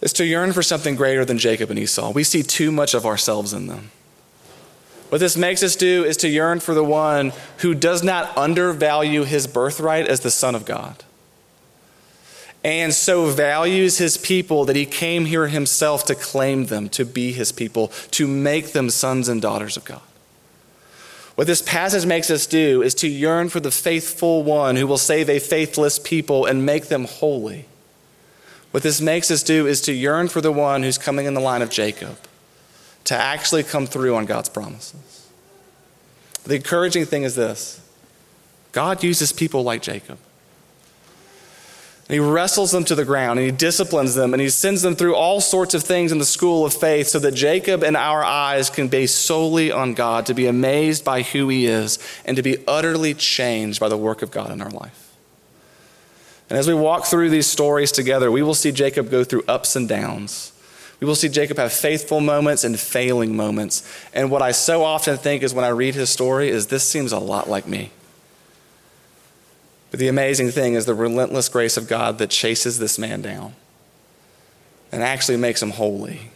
is 0.00 0.12
to 0.14 0.26
yearn 0.26 0.52
for 0.52 0.62
something 0.62 0.96
greater 0.96 1.24
than 1.24 1.38
Jacob 1.38 1.70
and 1.70 1.78
Esau. 1.78 2.10
We 2.10 2.24
see 2.24 2.42
too 2.42 2.72
much 2.72 2.94
of 2.94 3.06
ourselves 3.06 3.52
in 3.52 3.68
them. 3.68 3.92
What 5.08 5.18
this 5.18 5.36
makes 5.36 5.62
us 5.62 5.76
do 5.76 6.04
is 6.04 6.16
to 6.16 6.28
yearn 6.28 6.58
for 6.58 6.74
the 6.74 6.82
one 6.82 7.32
who 7.58 7.76
does 7.76 8.02
not 8.02 8.36
undervalue 8.36 9.22
his 9.22 9.46
birthright 9.46 10.08
as 10.08 10.18
the 10.18 10.32
Son 10.32 10.56
of 10.56 10.64
God 10.64 11.04
and 12.64 12.92
so 12.92 13.26
values 13.26 13.98
his 13.98 14.16
people 14.16 14.64
that 14.64 14.76
he 14.76 14.84
came 14.84 15.26
here 15.26 15.48
himself 15.48 16.04
to 16.06 16.14
claim 16.14 16.66
them, 16.66 16.88
to 16.90 17.04
be 17.04 17.32
his 17.32 17.52
people, 17.52 17.88
to 18.10 18.26
make 18.26 18.72
them 18.72 18.90
sons 18.90 19.28
and 19.28 19.40
daughters 19.40 19.76
of 19.76 19.84
God. 19.84 20.02
What 21.36 21.46
this 21.46 21.62
passage 21.62 22.04
makes 22.04 22.30
us 22.30 22.46
do 22.46 22.82
is 22.82 22.94
to 22.96 23.08
yearn 23.08 23.48
for 23.48 23.60
the 23.60 23.70
faithful 23.70 24.42
one 24.42 24.74
who 24.74 24.88
will 24.88 24.98
save 24.98 25.30
a 25.30 25.38
faithless 25.38 26.00
people 26.00 26.46
and 26.46 26.66
make 26.66 26.88
them 26.88 27.04
holy. 27.04 27.66
What 28.72 28.82
this 28.82 29.00
makes 29.00 29.30
us 29.30 29.44
do 29.44 29.66
is 29.66 29.80
to 29.82 29.92
yearn 29.92 30.28
for 30.28 30.40
the 30.40 30.50
one 30.50 30.82
who's 30.82 30.98
coming 30.98 31.26
in 31.26 31.34
the 31.34 31.40
line 31.40 31.62
of 31.62 31.70
Jacob 31.70 32.18
to 33.04 33.14
actually 33.14 33.62
come 33.62 33.86
through 33.86 34.16
on 34.16 34.26
God's 34.26 34.48
promises. 34.48 35.28
The 36.42 36.56
encouraging 36.56 37.06
thing 37.06 37.22
is 37.22 37.36
this 37.36 37.80
God 38.72 39.02
uses 39.04 39.32
people 39.32 39.62
like 39.62 39.80
Jacob. 39.80 40.18
And 42.08 42.14
he 42.14 42.20
wrestles 42.20 42.70
them 42.70 42.84
to 42.84 42.94
the 42.94 43.04
ground 43.04 43.38
and 43.38 43.44
he 43.44 43.52
disciplines 43.52 44.14
them 44.14 44.32
and 44.32 44.40
he 44.40 44.48
sends 44.48 44.80
them 44.80 44.96
through 44.96 45.14
all 45.14 45.42
sorts 45.42 45.74
of 45.74 45.82
things 45.82 46.10
in 46.10 46.18
the 46.18 46.24
school 46.24 46.64
of 46.64 46.72
faith 46.72 47.08
so 47.08 47.18
that 47.18 47.32
Jacob 47.32 47.84
and 47.84 47.98
our 47.98 48.24
eyes 48.24 48.70
can 48.70 48.88
base 48.88 49.14
solely 49.14 49.70
on 49.70 49.92
God, 49.92 50.24
to 50.26 50.34
be 50.34 50.46
amazed 50.46 51.04
by 51.04 51.20
who 51.20 51.50
he 51.50 51.66
is, 51.66 51.98
and 52.24 52.34
to 52.38 52.42
be 52.42 52.64
utterly 52.66 53.12
changed 53.12 53.78
by 53.78 53.90
the 53.90 53.96
work 53.96 54.22
of 54.22 54.30
God 54.30 54.50
in 54.50 54.62
our 54.62 54.70
life. 54.70 55.14
And 56.48 56.58
as 56.58 56.66
we 56.66 56.72
walk 56.72 57.04
through 57.04 57.28
these 57.28 57.46
stories 57.46 57.92
together, 57.92 58.30
we 58.30 58.42
will 58.42 58.54
see 58.54 58.72
Jacob 58.72 59.10
go 59.10 59.22
through 59.22 59.44
ups 59.46 59.76
and 59.76 59.86
downs. 59.86 60.52
We 61.00 61.06
will 61.06 61.14
see 61.14 61.28
Jacob 61.28 61.58
have 61.58 61.74
faithful 61.74 62.20
moments 62.20 62.64
and 62.64 62.80
failing 62.80 63.36
moments. 63.36 63.86
And 64.14 64.30
what 64.30 64.40
I 64.40 64.52
so 64.52 64.82
often 64.82 65.18
think 65.18 65.42
is 65.42 65.52
when 65.52 65.66
I 65.66 65.68
read 65.68 65.94
his 65.94 66.08
story 66.08 66.48
is 66.48 66.68
this 66.68 66.88
seems 66.88 67.12
a 67.12 67.18
lot 67.18 67.50
like 67.50 67.66
me. 67.66 67.90
But 69.90 70.00
the 70.00 70.08
amazing 70.08 70.50
thing 70.50 70.74
is 70.74 70.84
the 70.84 70.94
relentless 70.94 71.48
grace 71.48 71.76
of 71.76 71.88
God 71.88 72.18
that 72.18 72.30
chases 72.30 72.78
this 72.78 72.98
man 72.98 73.22
down 73.22 73.54
and 74.92 75.02
actually 75.02 75.36
makes 75.36 75.62
him 75.62 75.70
holy 75.70 76.30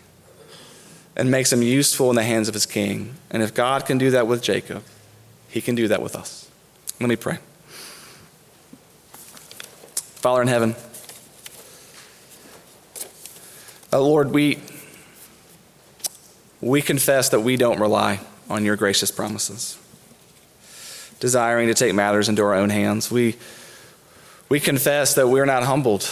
and 1.15 1.31
makes 1.31 1.53
him 1.53 1.63
useful 1.63 2.09
in 2.11 2.17
the 2.17 2.23
hands 2.23 2.49
of 2.49 2.55
his 2.55 2.65
king. 2.65 3.15
And 3.31 3.43
if 3.43 3.53
God 3.53 3.85
can 3.85 3.99
do 3.99 4.11
that 4.11 4.27
with 4.27 4.43
Jacob, 4.43 4.83
he 5.49 5.61
can 5.61 5.75
do 5.75 5.89
that 5.89 6.01
with 6.01 6.17
us. 6.17 6.51
Let 6.99 7.09
me 7.09 7.17
pray. 7.17 7.39
Father 10.23 10.41
in 10.41 10.49
heaven, 10.49 10.75
uh, 13.93 14.01
Lord, 14.01 14.31
we, 14.31 14.61
we 16.63 16.81
confess 16.81 17.29
that 17.31 17.41
we 17.41 17.57
don't 17.57 17.79
rely 17.79 18.21
on 18.49 18.65
your 18.65 18.77
gracious 18.77 19.11
promises 19.11 19.77
desiring 21.23 21.69
to 21.69 21.75
take 21.75 21.95
matters 21.95 22.29
into 22.29 22.43
our 22.43 22.53
own 22.53 22.69
hands. 22.69 23.09
We, 23.09 23.37
we 24.49 24.59
confess 24.59 25.15
that 25.15 25.29
we're 25.29 25.47
not 25.47 25.63
humbled 25.63 26.03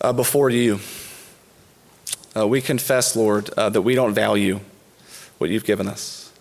uh, 0.00 0.14
before 0.14 0.48
you. 0.48 0.80
Uh, 2.34 2.48
we 2.48 2.62
confess, 2.62 3.14
Lord, 3.14 3.50
uh, 3.50 3.68
that 3.68 3.82
we 3.82 3.94
don't 3.94 4.14
value 4.14 4.60
what 5.36 5.50
you've 5.50 5.66
given 5.66 5.86
us. 5.86 6.32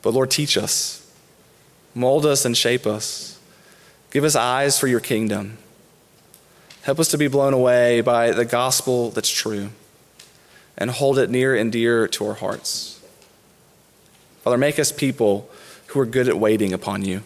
But 0.00 0.14
Lord, 0.14 0.30
teach 0.30 0.56
us, 0.56 1.06
mold 1.94 2.24
us, 2.24 2.46
and 2.46 2.56
shape 2.56 2.86
us. 2.86 3.38
Give 4.10 4.24
us 4.24 4.34
eyes 4.34 4.78
for 4.78 4.86
your 4.86 5.00
kingdom. 5.00 5.58
Help 6.80 6.98
us 6.98 7.08
to 7.08 7.18
be 7.18 7.28
blown 7.28 7.52
away 7.52 8.00
by 8.00 8.30
the 8.30 8.46
gospel 8.46 9.10
that's 9.10 9.28
true 9.30 9.68
and 10.78 10.90
hold 10.90 11.18
it 11.18 11.28
near 11.28 11.54
and 11.54 11.70
dear 11.70 12.08
to 12.08 12.26
our 12.26 12.34
hearts. 12.34 13.02
Father, 14.44 14.56
make 14.56 14.78
us 14.78 14.90
people 14.90 15.50
who 15.94 16.00
are 16.00 16.06
good 16.06 16.28
at 16.28 16.36
waiting 16.36 16.72
upon 16.72 17.04
you. 17.04 17.22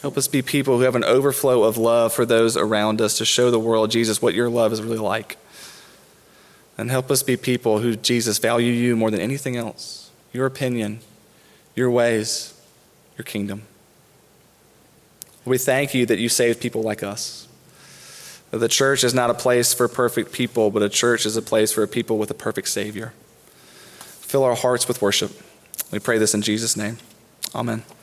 Help 0.00 0.16
us 0.16 0.28
be 0.28 0.40
people 0.40 0.78
who 0.78 0.84
have 0.84 0.94
an 0.94 1.04
overflow 1.04 1.64
of 1.64 1.76
love 1.76 2.10
for 2.12 2.24
those 2.24 2.56
around 2.56 3.02
us 3.02 3.18
to 3.18 3.24
show 3.26 3.50
the 3.50 3.58
world, 3.58 3.90
Jesus, 3.90 4.22
what 4.22 4.34
your 4.34 4.48
love 4.48 4.72
is 4.72 4.80
really 4.80 4.96
like. 4.96 5.36
And 6.78 6.90
help 6.90 7.10
us 7.10 7.22
be 7.22 7.36
people 7.36 7.80
who, 7.80 7.96
Jesus, 7.96 8.38
value 8.38 8.72
you 8.72 8.96
more 8.96 9.10
than 9.10 9.20
anything 9.20 9.56
else 9.56 10.10
your 10.32 10.46
opinion, 10.46 11.00
your 11.74 11.90
ways, 11.90 12.58
your 13.16 13.24
kingdom. 13.24 13.62
We 15.44 15.58
thank 15.58 15.94
you 15.94 16.06
that 16.06 16.18
you 16.18 16.28
saved 16.28 16.60
people 16.60 16.82
like 16.82 17.02
us. 17.02 17.46
the 18.50 18.68
church 18.68 19.04
is 19.04 19.12
not 19.12 19.28
a 19.28 19.34
place 19.34 19.74
for 19.74 19.86
perfect 19.88 20.32
people, 20.32 20.70
but 20.70 20.82
a 20.82 20.88
church 20.88 21.26
is 21.26 21.36
a 21.36 21.42
place 21.42 21.72
for 21.72 21.82
a 21.82 21.88
people 21.88 22.16
with 22.16 22.30
a 22.30 22.34
perfect 22.34 22.68
Savior. 22.68 23.12
Fill 23.98 24.44
our 24.44 24.54
hearts 24.54 24.88
with 24.88 25.02
worship. 25.02 25.32
We 25.90 25.98
pray 25.98 26.16
this 26.18 26.34
in 26.34 26.42
Jesus' 26.42 26.76
name. 26.76 26.98
Amen. 27.54 27.97